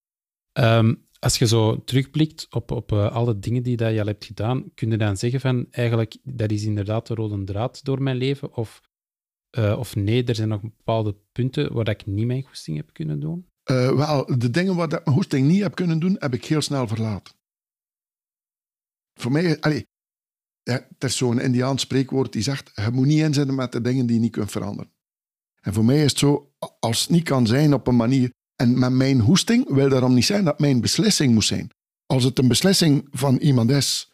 [0.52, 4.24] Um, als je zo terugblikt op, op uh, alle dingen die dat je al hebt
[4.24, 8.16] gedaan, kun je dan zeggen van eigenlijk, dat is inderdaad de rode draad door mijn
[8.16, 8.54] leven?
[8.56, 8.80] Of,
[9.56, 13.46] of nee, er zijn nog bepaalde punten waar ik niet mijn goesting heb kunnen doen?
[13.64, 16.88] wel, de dingen waar ik mijn goesting niet heb kunnen doen, heb ik heel snel
[16.88, 17.34] verlaten.
[19.14, 19.86] Voor mij, allee,
[20.68, 24.06] ja, er is zo'n Indiaans spreekwoord die zegt: je moet niet inzetten met de dingen
[24.06, 24.92] die je niet kunt veranderen.
[25.60, 28.30] En voor mij is het zo: als het niet kan zijn op een manier.
[28.56, 31.70] En met mijn hoesting wil daarom niet zijn dat mijn beslissing moet zijn.
[32.06, 34.12] Als het een beslissing van iemand is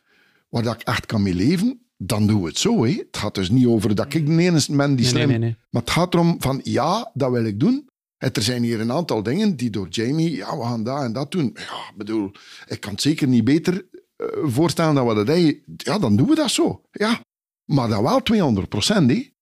[0.48, 2.84] waar dat ik echt kan mee leven, dan doen we het zo.
[2.84, 2.90] Hè.
[2.90, 5.28] Het gaat dus niet over dat ik de enige ben die slim...
[5.28, 7.88] Nee, nee, nee, maar het gaat erom van, ja, dat wil ik doen.
[8.18, 11.12] En er zijn hier een aantal dingen die door Jamie, ja, we gaan dat en
[11.12, 11.50] dat doen.
[11.54, 12.30] Ja, bedoel,
[12.66, 13.86] ik kan het zeker niet beter
[14.42, 16.82] voorstellen dat we dat hij, ja, dan doen we dat zo.
[16.90, 17.20] Ja,
[17.64, 19.32] maar dan wel 200 procent,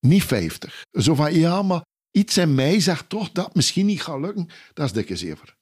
[0.00, 0.84] niet 50.
[0.92, 4.48] Zo van, ja, maar iets in mij zegt toch dat misschien niet gaat lukken.
[4.72, 5.56] Dat is dikke zever.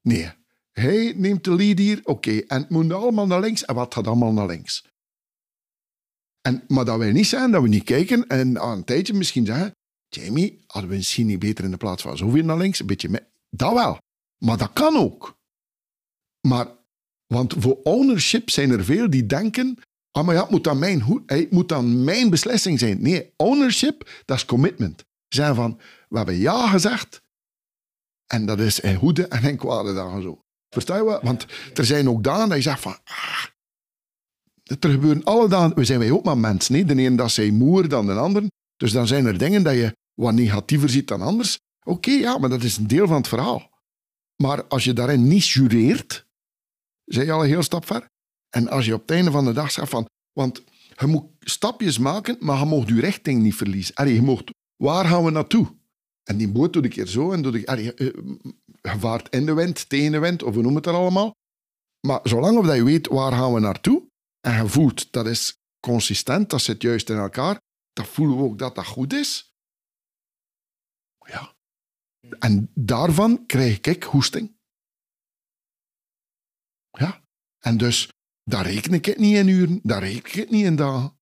[0.00, 0.32] Nee,
[0.72, 3.64] hij neemt de lead hier, oké, en het moet allemaal naar links.
[3.64, 4.84] En wat gaat allemaal naar links?
[6.40, 9.46] En, maar dat wil niet zijn dat we niet kijken en aan een tijdje misschien
[9.46, 9.74] zeggen,
[10.08, 13.28] Jamie, hadden we misschien niet beter in de plaats van zoveel naar links, een beetje.
[13.50, 13.98] Dat wel.
[14.38, 15.36] Maar dat kan ook.
[16.40, 16.66] Maar
[17.34, 19.78] want voor ownership zijn er veel die denken:
[20.10, 23.02] ah, maar ja, het moet dan mijn, het moet dan mijn beslissing zijn.
[23.02, 25.04] Nee, ownership, dat is commitment.
[25.28, 25.78] Zijn van:
[26.08, 27.22] we hebben ja gezegd,
[28.26, 30.40] en dat is in goede en in kwade dagen zo.
[30.68, 31.22] Versta je wat?
[31.22, 32.96] Want er zijn ook dagen dat je zegt van.
[33.04, 33.44] Ah,
[34.64, 35.74] er gebeuren alle dagen.
[35.74, 36.72] We zijn wij ook maar mensen.
[36.72, 36.84] Nee?
[36.84, 38.42] De ene dat zij moer dan de ander.
[38.76, 41.58] Dus dan zijn er dingen dat je wat negatiever ziet dan anders.
[41.86, 43.70] Oké, ja, maar dat is een deel van het verhaal.
[44.36, 46.23] Maar als je daarin niet jureert,
[47.04, 48.06] zijn je al een heel stap ver.
[48.56, 50.06] En als je op het einde van de dag zegt van...
[50.32, 50.62] Want
[50.96, 53.94] je moet stapjes maken, maar je mag je richting niet verliezen.
[53.94, 55.76] Allee, je mocht, waar gaan we naartoe?
[56.22, 57.68] En die boot doe ik keer zo en doe ik...
[57.68, 61.32] Allee, je vaart in de wind, tegen de wind, of we noemen het er allemaal.
[62.06, 64.08] Maar zolang dat je weet waar gaan we naartoe,
[64.40, 67.60] en je voelt dat is consistent, dat zit juist in elkaar,
[67.92, 69.54] dan voelen we ook dat dat goed is.
[71.18, 71.54] Ja.
[72.38, 74.53] En daarvan krijg ik hoesting.
[76.98, 77.22] Ja.
[77.58, 78.08] En dus,
[78.44, 81.18] daar reken ik het niet in uren, daar reken ik het niet in dagen.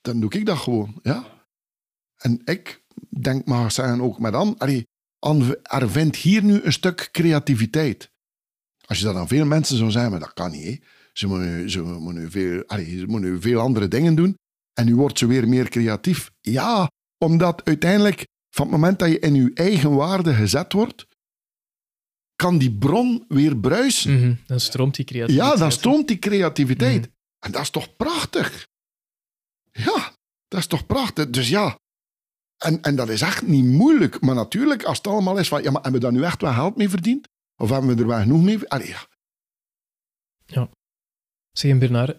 [0.00, 1.48] Dan doe ik dat gewoon, ja.
[2.16, 2.84] En ik
[3.20, 4.34] denk maar zeggen ook met
[5.18, 8.10] Anne, er vindt hier nu een stuk creativiteit.
[8.86, 10.84] Als je dat aan veel mensen zou zeggen, maar dat kan niet.
[11.12, 14.36] Ze moeten, ze, moeten veel, ze moeten veel andere dingen doen
[14.72, 16.30] en nu wordt ze weer meer creatief.
[16.40, 16.90] Ja,
[17.24, 21.06] omdat uiteindelijk, van het moment dat je in je eigen waarde gezet wordt,
[22.36, 24.20] kan die bron weer bruisen.
[24.20, 25.50] Mhm, dan stroomt die creativiteit.
[25.50, 27.00] Ja, dan stroomt die creativiteit.
[27.00, 27.10] Mhm.
[27.38, 28.66] En dat is toch prachtig?
[29.72, 30.12] Ja,
[30.48, 31.30] dat is toch prachtig?
[31.30, 31.78] Dus ja,
[32.56, 34.20] en, en dat is echt niet moeilijk.
[34.20, 36.52] Maar natuurlijk, als het allemaal is van, ja, maar hebben we daar nu echt wel
[36.52, 37.28] geld mee verdiend?
[37.56, 38.68] Of hebben we er wel genoeg mee?
[38.68, 39.06] Allee, ja.
[40.46, 40.68] Ja.
[41.52, 42.18] Zeg, Bernard,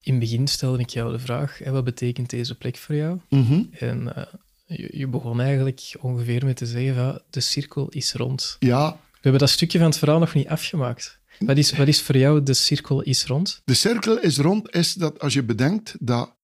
[0.00, 3.20] in het begin stelde ik jou de vraag, wat betekent deze plek voor jou?
[3.28, 3.62] Mhm.
[3.70, 4.24] En uh,
[4.66, 8.56] je, je, begon eigenlijk ongeveer met te zeggen, van, de cirkel is rond.
[8.58, 11.20] Ja, hebben dat stukje van het verhaal nog niet afgemaakt.
[11.38, 13.60] Wat is, wat is voor jou de cirkel is rond?
[13.64, 16.36] De cirkel is rond is dat als je bedenkt dat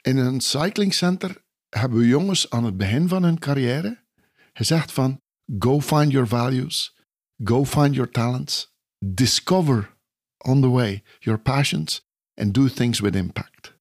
[0.00, 4.04] in een cyclingcenter hebben we jongens aan het begin van hun carrière
[4.52, 5.20] gezegd van
[5.58, 6.96] go find your values,
[7.44, 9.96] go find your talents, discover
[10.38, 12.04] on the way your passions
[12.34, 13.74] and do things with impact.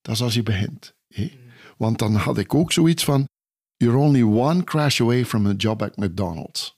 [0.00, 0.94] Dat is als je begint.
[1.76, 3.28] Want dan had ik ook zoiets van
[3.76, 6.73] you're only one crash away from a job at McDonald's.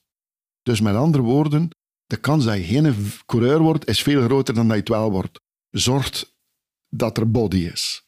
[0.66, 1.68] Dus met andere woorden,
[2.06, 2.94] de kans dat je geen
[3.26, 5.40] coureur wordt, is veel groter dan dat je het wel wordt.
[5.70, 6.36] Zorgt
[6.88, 8.06] dat er body is.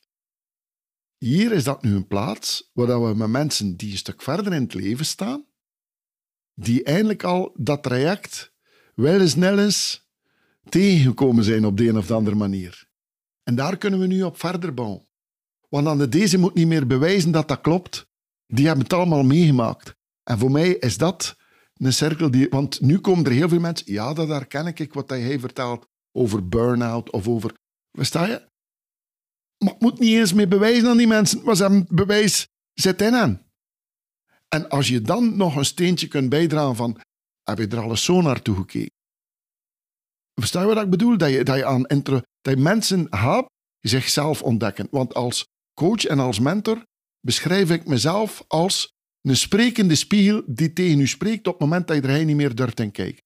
[1.18, 4.62] Hier is dat nu een plaats waar we met mensen die een stuk verder in
[4.62, 5.46] het leven staan,
[6.54, 8.52] die eindelijk al dat traject
[8.94, 9.70] wel eens snel
[10.68, 12.88] tegengekomen zijn op de een of andere manier.
[13.42, 15.09] En daar kunnen we nu op verder bouwen.
[15.68, 18.09] Want dan de deze moet niet meer bewijzen dat dat klopt.
[18.46, 19.96] Die hebben het allemaal meegemaakt.
[20.22, 21.38] En voor mij is dat
[21.79, 22.49] een cirkel die...
[22.49, 23.93] Want nu komen er heel veel mensen...
[23.93, 27.55] Ja, dat herken ik, wat hij vertelt over burn-out of over...
[27.93, 28.47] Versta je?
[29.59, 31.57] Maar het moet niet eens meer bewijzen aan die mensen.
[31.57, 33.47] Ze hebben bewijs zit in hen.
[34.49, 37.01] En als je dan nog een steentje kunt bijdragen van...
[37.43, 38.97] Heb je er alles zo naartoe gekeken?
[40.35, 41.18] Versta je wat ik bedoel?
[41.18, 43.51] Dat je, dat je, aan intro, dat je mensen helpt
[43.81, 44.89] zichzelf ontdekken.
[44.91, 46.85] Want als coach en als mentor
[47.20, 48.93] beschrijf ik mezelf als
[49.29, 52.55] een sprekende spiegel die tegen u spreekt op het moment dat je er niet meer
[52.55, 53.22] durft in kijken.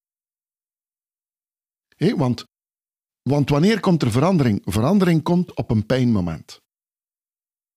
[1.97, 2.45] Want,
[3.21, 4.61] want wanneer komt er verandering?
[4.65, 6.61] Verandering komt op een pijnmoment.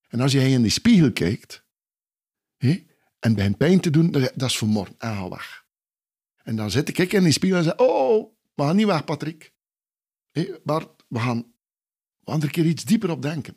[0.09, 1.65] En als jij in die spiegel kijkt
[2.57, 2.87] hey,
[3.19, 4.97] en bij een pijn te doen, dat is vermoord.
[4.99, 5.65] En ga weg.
[6.43, 9.53] En dan zit ik in die spiegel en zeg: Oh, we gaan niet weg, Patrick.
[10.65, 11.55] Bart, we gaan,
[12.25, 13.57] een keer iets dieper op denken.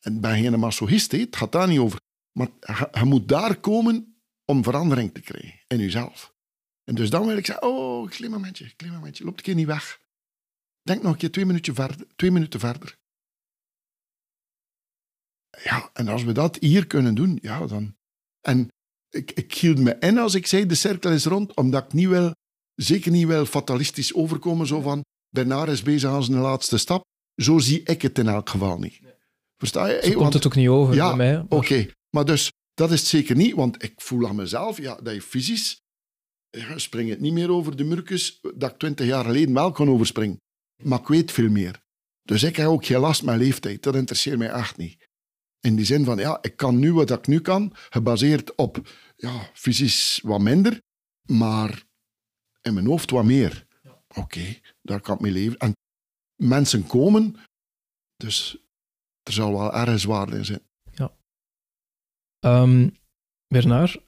[0.00, 2.00] En ben je een masochist, het gaat daar niet over.
[2.36, 2.48] Maar
[2.92, 6.34] je, moet daar komen om verandering te krijgen in jezelf.
[6.84, 9.66] En dus dan wil ik zeggen, oh, klein momentje, klein momentje, loop een keer niet
[9.66, 10.00] weg.
[10.82, 12.98] Denk nog een keer twee, minuten verder, minuten verder.
[15.62, 17.96] Ja, en als we dat hier kunnen doen, ja, dan...
[18.40, 18.68] En
[19.08, 22.08] ik, ik hield me in als ik zei, de cirkel is rond, omdat ik niet
[22.08, 22.34] wil,
[22.74, 27.04] zeker niet wil fatalistisch overkomen, zo van, Bernard is bezig aan zijn laatste stap.
[27.34, 29.00] Zo zie ik het in elk geval niet.
[29.56, 30.00] Versta je?
[30.02, 31.44] Zo komt het ook niet over ja, bij mij.
[31.48, 35.14] Oké, maar dus dat is het zeker niet, want ik voel aan mezelf ja, dat
[35.14, 35.80] je fysisch
[36.50, 39.90] ja, spring het niet meer over de murkus dat ik twintig jaar geleden wel kon
[39.90, 40.40] overspringen.
[40.82, 41.84] Maar ik weet veel meer.
[42.22, 43.82] Dus ik heb ook geen last met leeftijd.
[43.82, 45.08] Dat interesseert mij echt niet.
[45.60, 49.50] In die zin van, ja, ik kan nu wat ik nu kan, gebaseerd op ja,
[49.52, 50.80] fysisch wat minder,
[51.22, 51.84] maar
[52.62, 53.66] in mijn hoofd wat meer.
[54.14, 55.58] Oké, daar kan ik mee leven.
[55.58, 55.72] En
[56.42, 57.36] mensen komen,
[58.16, 58.65] dus
[59.26, 60.62] er zal wel ergens waarde in zijn.
[60.90, 61.12] Ja.
[62.40, 62.96] Um,
[63.48, 64.00] Bernard,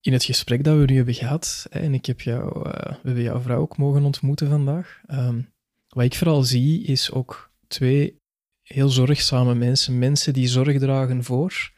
[0.00, 3.22] in het gesprek dat we nu hebben gehad, en ik heb jou, uh, we hebben
[3.22, 5.52] jouw vrouw ook mogen ontmoeten vandaag, um,
[5.88, 8.22] wat ik vooral zie is ook twee
[8.62, 9.98] heel zorgzame mensen.
[9.98, 11.72] Mensen die zorg dragen voor,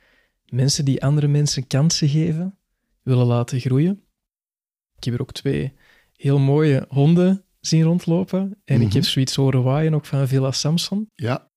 [0.44, 2.58] mensen die andere mensen kansen geven,
[3.02, 4.04] willen laten groeien.
[4.96, 5.72] Ik heb er ook twee
[6.12, 8.60] heel mooie honden zien rondlopen.
[8.64, 9.10] En ik heb mhm.
[9.10, 11.10] zoiets horen waaien ook van Villa Samson.
[11.14, 11.50] Ja.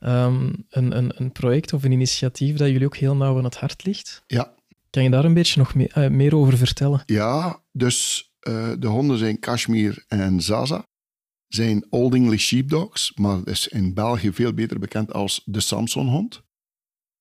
[0.00, 3.56] Um, een, een, een project of een initiatief dat jullie ook heel nauw aan het
[3.56, 4.22] hart ligt.
[4.26, 4.54] Ja.
[4.90, 7.02] Kan je daar een beetje nog mee, uh, meer over vertellen?
[7.06, 10.82] Ja, dus uh, de honden zijn Kashmir en Zaza.
[11.48, 16.42] Zijn Old English Sheepdogs, maar is in België veel beter bekend als de Samson-hond.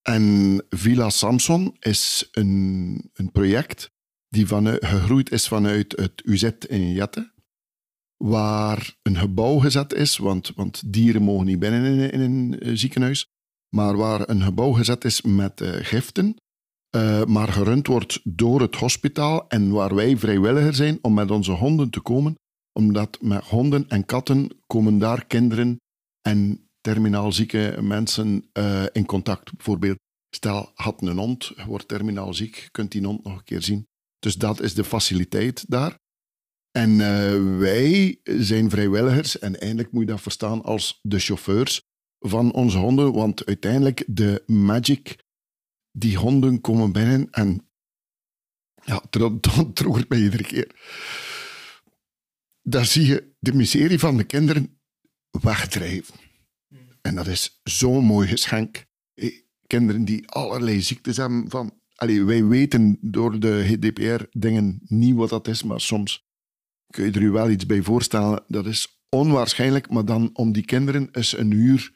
[0.02, 3.92] En Villa Samson is een, een project
[4.30, 7.32] die vanuit, gegroeid is vanuit het UZ in Jette
[8.24, 13.28] waar een gebouw gezet is, want, want dieren mogen niet binnen in, een eh, ziekenhuis,
[13.76, 16.36] maar waar een gebouw gezet is met uh, giften,
[16.95, 21.51] uh, maar gerund wordt door het hospitaal en waar wij vrijwilliger zijn om met onze
[21.51, 22.36] honden te komen,
[22.74, 25.78] omdat met honden en katten komen daar kinderen
[26.22, 28.49] en terminaal zieke mensen
[28.91, 29.55] in contact.
[29.55, 29.97] Bijvoorbeeld,
[30.36, 33.87] stel, had een hond, wordt terminaal ziek, kunt die hond nog een keer zien.
[34.20, 35.99] Dus dat is de faciliteit daar.
[36.80, 41.88] En uh, wij zijn vrijwilligers en eindelijk moet je dat verstaan als de chauffeurs
[42.20, 45.26] van onze honden, want uiteindelijk de magic,
[45.92, 47.70] die honden komen binnen en
[48.84, 49.42] ja, dat
[49.76, 50.72] troggert mij iedere keer.
[52.62, 54.80] Daar zie je de miserie van de kinderen
[55.30, 56.16] wegdrijven.
[57.01, 58.86] En dat is zo'n mooi geschenk.
[59.68, 61.78] Kinderen die allerlei ziektes hebben van...
[61.96, 66.29] Allee, wij weten door de GDPR-dingen niet wat dat is, maar soms
[66.89, 68.43] kun je er je wel iets bij voorstellen.
[68.47, 71.91] Dat is onwaarschijnlijk, maar dan om die kinderen eens een uur,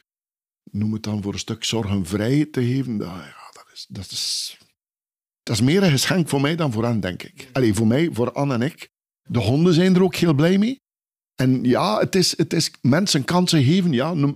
[0.72, 4.58] noem het dan voor een stuk zorgenvrij te geven, dat, ja, dat, is, dat, is,
[5.44, 7.50] dat is meer een geschenk voor mij dan voor hen, denk ik.
[7.52, 8.90] Allee, voor mij, voor Anne en ik.
[9.30, 10.82] De honden zijn er ook heel blij mee.
[11.36, 13.92] En ja, het is, het is mensen kansen geven.
[13.92, 14.36] Ja,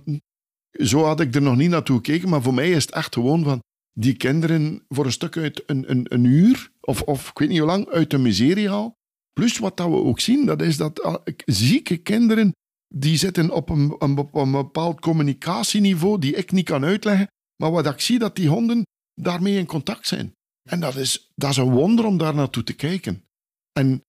[0.72, 3.44] zo had ik er nog niet naartoe gekeken, maar voor mij is het echt gewoon
[3.44, 3.62] van
[3.92, 7.58] die kinderen voor een stuk uit een, een, een uur, of, of ik weet niet
[7.58, 8.97] hoe lang, uit de miserie haal.
[9.38, 12.52] Plus wat dat we ook zien, dat is dat ah, zieke kinderen,
[12.94, 14.14] die zitten op een, een,
[14.50, 17.26] bepaald communicatieniveau die ik niet kan uitleggen.
[17.62, 18.82] Maar wat ik zie, dat die honden
[19.14, 20.32] daarmee in contact zijn.
[20.68, 23.24] En dat is, dat is een wonder om daar naartoe te kijken.
[23.72, 24.02] En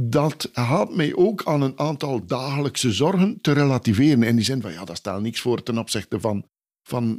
[0.00, 4.22] dat helpt mij ook aan een aantal dagelijkse zorgen te relativeren.
[4.22, 6.46] In die zin van, ja, dat stelt niks voor ten opzichte van,
[6.88, 7.18] van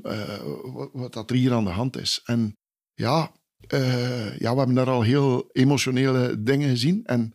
[0.63, 2.21] wat, wat dat er hier aan de hand is.
[2.25, 2.53] En
[2.93, 3.31] ja,
[3.67, 7.05] eh, ja, we hebben daar al heel emotionele dingen gezien.
[7.05, 7.33] En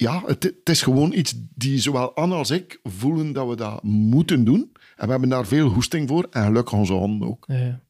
[0.00, 3.82] ja, het, het, is gewoon iets die zowel Anne als ik voelen dat we dat
[3.82, 4.72] moeten doen.
[4.96, 6.26] En we hebben daar veel hoesting voor.
[6.30, 7.44] En gelukkig onze honden ook.
[7.48, 7.82] Ja.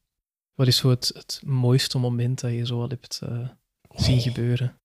[0.55, 3.48] Wat is zo het, het mooiste moment dat je zo al hebt uh,
[3.89, 4.80] zien gebeuren?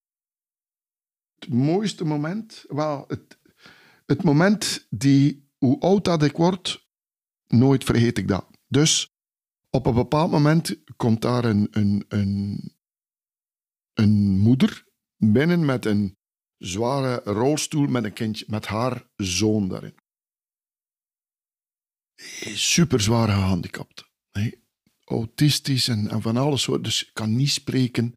[1.38, 2.64] Het mooiste moment?
[2.68, 3.38] Wel, het,
[4.06, 6.86] het moment die, hoe oud dat ik word,
[7.46, 8.46] nooit vergeet ik dat.
[8.68, 9.14] Dus
[9.70, 12.74] op een bepaald moment komt daar een, een, een,
[13.94, 14.84] een moeder
[15.16, 16.16] binnen met een
[16.58, 19.94] zware rolstoel met een kindje, met haar zoon daarin.
[22.54, 24.12] Super zwaar gehandicapt.
[25.04, 28.12] Autistisch en, van alles soort, dus kan niet spreken.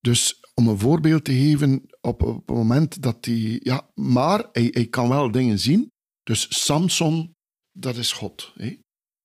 [0.00, 3.60] Dus om een voorbeeld te geven, op, op het moment dat hij.
[3.62, 5.90] Ja, maar hij, kan wel dingen zien.
[6.22, 7.32] Dus Samson,
[7.78, 8.52] dat is God.
[8.54, 8.78] Hè?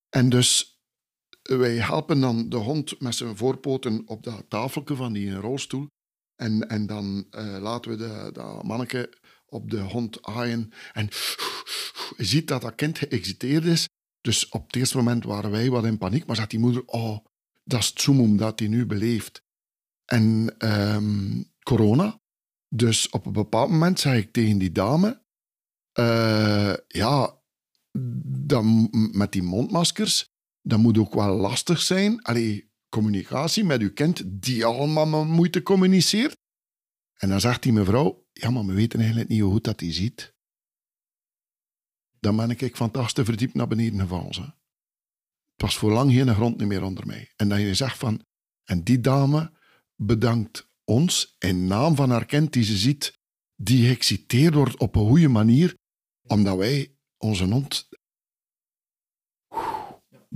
[0.10, 0.78] En dus
[1.42, 5.88] wij helpen dan de hond met zijn voorpoten op dat tafeltje van die rolstoel.
[6.38, 10.72] En, en dan uh, laten we de, dat manneke op de hond aaien.
[10.94, 11.06] En
[12.18, 13.88] je ziet dat dat kind geëxciteerd is.
[14.22, 16.26] Dus op het eerste moment waren wij wat in paniek.
[16.26, 17.18] Maar zegt die moeder, oh,
[17.64, 19.44] dat is het zoemum dat hij nu beleeft.
[20.06, 22.20] En um, corona.
[22.70, 25.26] Dus op een bepaald moment zei ik tegen die dame...
[26.00, 27.42] Uh, ja,
[28.26, 30.30] dan, met die mondmaskers,
[30.62, 32.22] dat moet ook wel lastig zijn.
[32.22, 36.38] Allee, communicatie met uw kind die allemaal met moeite communiceert.
[37.14, 39.94] En dan zegt die mevrouw, ja, maar we weten eigenlijk niet hoe goed dat hij
[39.94, 40.36] ziet.
[42.20, 44.56] Dan ben ik van het achtste verdiep naar beneden gevallen.
[45.52, 47.32] Het was voor lang geen grond meer onder mij.
[47.36, 48.26] En dan je zegt van,
[48.64, 49.52] en die dame
[49.96, 53.20] bedankt ons in naam van haar kind die ze ziet,
[53.56, 55.78] die geëxciteerd wordt op een goede manier,
[56.22, 57.90] omdat wij onze hond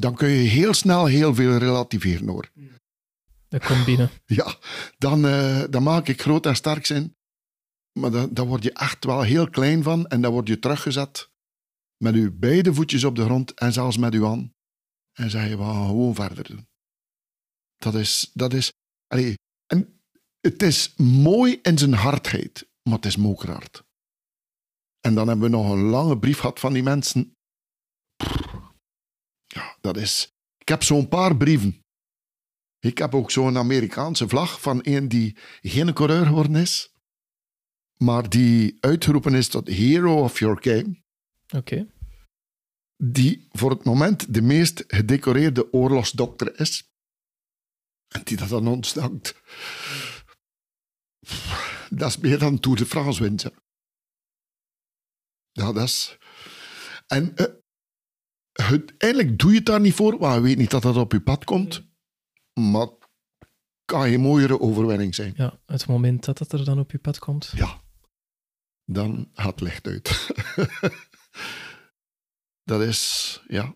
[0.01, 2.51] dan kun je heel snel heel veel relativeren hoor.
[3.47, 4.09] Dat komt binnen.
[4.25, 4.55] Ja,
[4.97, 7.15] dan, uh, dan maak ik groot en sterk zijn.
[7.99, 11.29] Maar dan, dan word je echt wel heel klein van en dan word je teruggezet
[11.97, 14.51] met je beide voetjes op de grond en zelfs met je hand.
[15.11, 16.67] En zeg je, we gaan gewoon verder doen.
[17.77, 18.73] Dat is, dat is,
[19.07, 20.01] allee, en
[20.39, 23.83] het is mooi in zijn hardheid, maar het is mokerhard.
[24.99, 27.35] En dan hebben we nog een lange brief gehad van die mensen.
[29.81, 30.35] Dat is...
[30.57, 31.83] Ik heb zo'n paar brieven.
[32.79, 36.93] Ik heb ook zo'n Amerikaanse vlag van een die geen coureur geworden is,
[37.97, 41.03] maar die uitgeroepen is tot Hero of Your Game.
[41.55, 41.93] Oké.
[42.97, 46.91] Die voor het moment de meest gedecoreerde oorlogsdokter is.
[48.07, 49.41] En die dat dan ontstankt.
[51.89, 53.53] Dat is meer dan Tour de France winnen.
[55.51, 56.17] Ja, dat is...
[57.07, 57.45] En uh,
[58.61, 61.21] uiteindelijk doe je het daar niet voor, want je weet niet dat dat op je
[61.21, 61.89] pad komt.
[62.53, 63.07] Maar het
[63.85, 65.33] kan je mooiere overwinning zijn.
[65.35, 67.51] Ja, het moment dat het er dan op je pad komt.
[67.55, 67.81] Ja,
[68.85, 70.33] dan gaat het licht uit.
[72.71, 73.75] dat is, ja,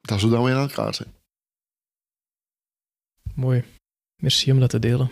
[0.00, 1.14] dat is hoe we in elkaar zijn.
[3.34, 3.64] Mooi.
[4.16, 5.10] Merci om dat te delen.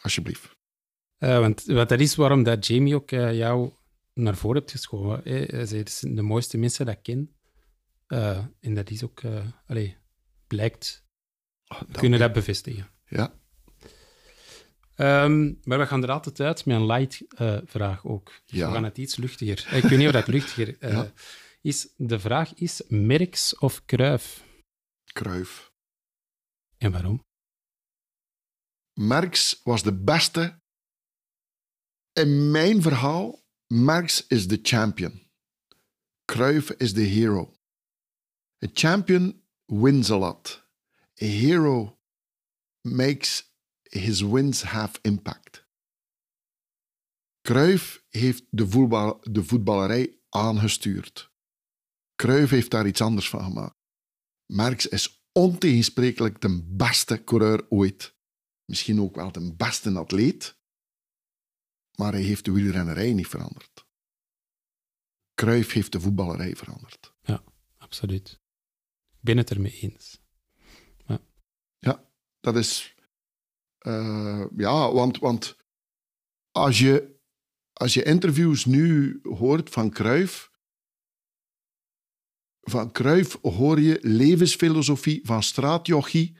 [0.00, 0.50] Alsjeblieft.
[1.18, 3.72] Uh, want wat dat is waarom dat Jamie ook uh, jou
[4.12, 5.20] naar voren hebt geschoven.
[5.24, 7.33] Hij zei, het is de mooiste mensen dat ik ken.
[8.08, 9.96] Uh, en dat is ook, uh, allee,
[10.46, 11.06] blijkt,
[11.66, 12.90] oh, kunnen dat bevestigen.
[13.06, 13.34] Ja.
[14.96, 18.32] Um, maar we gaan er altijd uit met een light uh, vraag ook.
[18.46, 18.66] Dus ja.
[18.66, 19.66] We gaan het iets luchtiger.
[19.76, 21.12] Ik weet niet of dat luchtiger ja.
[21.60, 21.88] is.
[21.96, 24.44] De vraag is Merks of Kruif?
[25.12, 25.72] Kruif.
[26.78, 27.24] En waarom?
[28.92, 30.60] Merks was de beste.
[32.12, 35.30] In mijn verhaal, Merks is de champion.
[36.24, 37.53] Kruif is de hero.
[38.62, 40.62] A champion wins a lot.
[41.22, 41.98] A hero
[42.82, 43.52] makes
[43.82, 45.64] his wins have impact.
[47.42, 51.32] Cruyff heeft de, voetbal, de voetballerij aangestuurd.
[52.14, 53.76] Cruyff heeft daar iets anders van gemaakt.
[54.46, 58.14] Marx is ontegensprekelijk de beste coureur ooit.
[58.64, 60.58] Misschien ook wel de beste atleet.
[61.94, 63.86] Maar hij heeft de wielrennerij niet veranderd.
[65.34, 67.14] Cruyff heeft de voetballerij veranderd.
[67.22, 67.44] Ja,
[67.78, 68.42] absoluut
[69.24, 70.20] ben het ermee eens.
[71.06, 71.20] Ja,
[71.78, 72.10] ja
[72.40, 72.94] dat is.
[73.86, 75.56] Uh, ja, want, want
[76.50, 77.20] als, je,
[77.72, 80.52] als je interviews nu hoort van Cruyff.
[82.60, 86.36] Van Cruyff hoor je levensfilosofie van straatjochie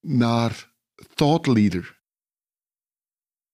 [0.00, 0.74] naar
[1.14, 2.00] thought leader.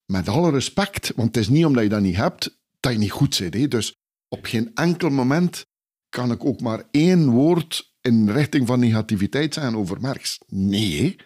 [0.05, 3.11] Met alle respect, want het is niet omdat je dat niet hebt, dat je niet
[3.11, 3.55] goed zit.
[3.55, 3.69] Hè?
[3.69, 3.95] Dus
[4.29, 5.67] op geen enkel moment
[6.09, 10.39] kan ik ook maar één woord in richting van negativiteit zijn over Marx.
[10.47, 11.17] Nee.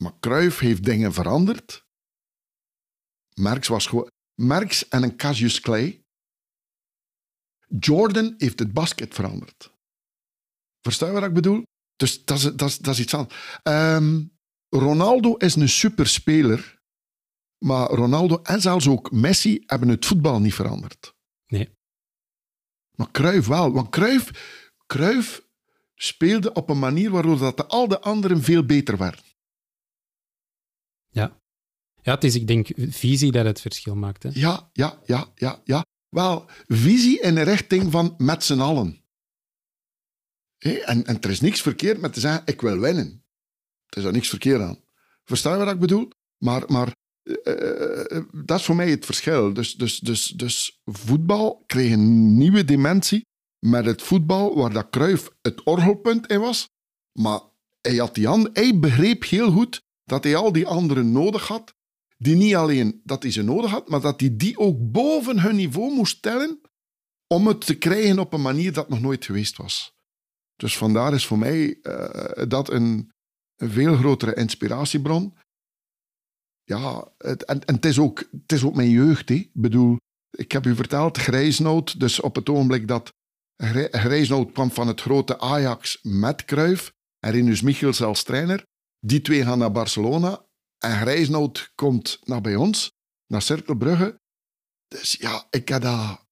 [0.00, 1.84] Maar Cruyff heeft dingen veranderd.
[3.34, 4.10] Merks was gewoon...
[4.34, 6.04] Merks en een Cassius Clay.
[7.78, 9.72] Jordan heeft het basket veranderd.
[10.80, 11.62] Versta je wat ik bedoel?
[11.96, 13.58] Dus dat is, dat is, dat is iets anders.
[13.62, 14.24] Ehm,
[14.68, 16.80] Ronaldo is een superspeler.
[17.58, 21.14] Maar Ronaldo en zelfs ook Messi hebben het voetbal niet veranderd.
[21.46, 21.70] Nee.
[22.96, 23.72] Maar Cruyff wel.
[23.72, 24.30] Want Cruyff,
[24.86, 25.42] Cruyff
[26.02, 29.24] speelde op een manier waardoor dat de, al de anderen veel beter werden.
[31.08, 31.40] Ja.
[32.02, 34.22] Ja, het is, ik denk, visie dat het verschil maakt.
[34.22, 34.30] Hè?
[34.32, 35.84] Ja, ja, ja, ja, ja.
[36.08, 39.00] Wel, visie in de richting van met z'n allen.
[40.58, 43.24] En, en er is niks verkeerd met te zeggen, ik wil winnen.
[43.86, 44.84] Er is daar niks verkeerd aan.
[45.24, 46.08] Versta je wat ik bedoel?
[46.38, 49.52] Maar, maar eh, eh, dat is voor mij het verschil.
[49.52, 53.26] Dus, dus, dus, dus voetbal kreeg een nieuwe dimensie
[53.66, 56.68] met het voetbal waar dat Cruyff het orgelpunt in was.
[57.12, 57.40] Maar
[57.80, 61.74] hij, had die hij begreep heel goed dat hij al die anderen nodig had.
[62.18, 65.56] Die niet alleen dat hij ze nodig had, maar dat hij die ook boven hun
[65.56, 66.60] niveau moest stellen
[67.26, 69.94] om het te krijgen op een manier dat nog nooit geweest was.
[70.56, 73.12] Dus vandaar is voor mij eh, dat een,
[73.56, 75.36] veel grotere inspiratiebron.
[76.64, 79.30] Ja, het, en, het, is ook, het is ook mijn jeugd.
[79.30, 79.96] Ik bedoel,
[80.30, 83.12] ik heb u verteld, Grijsnoot, dus op het ogenblik dat
[83.90, 88.66] Grijsnoot kwam van het grote Ajax met Cruyff en Rinus Michels als trainer.
[89.00, 90.44] Die twee gaan naar Barcelona
[90.78, 92.92] en Grijsnoot komt naar bij ons,
[93.26, 94.20] naar Cirkelbrugge.
[94.88, 96.26] Dus ja, ik heb dat,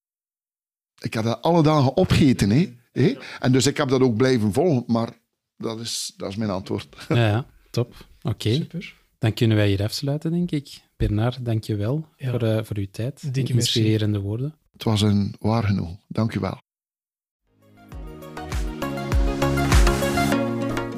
[1.00, 2.50] ik heb dat alle dagen opgeten.
[2.50, 2.76] Hè.
[2.92, 3.14] Hè?
[3.38, 5.12] En dus ik heb dat ook blijven volgen, maar
[5.56, 6.96] dat is, dat is mijn antwoord.
[7.08, 7.46] Ja, ja.
[7.70, 7.94] top.
[8.22, 8.96] Oké, Super.
[9.18, 10.80] dan kunnen wij hier afsluiten, denk ik.
[10.96, 12.30] Bernard, dank je wel Ja.
[12.30, 13.22] voor, eh, voor uw tijd.
[13.22, 13.78] en Dikke merci.
[13.78, 14.54] inspirerende woorden.
[14.72, 15.96] Het was een waar genoeg.
[16.08, 16.58] Dank u wel.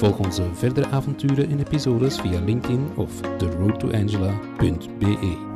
[0.02, 5.51] Volg onze verdere avonturen en episodes via LinkedIn of theroadtoangela.be.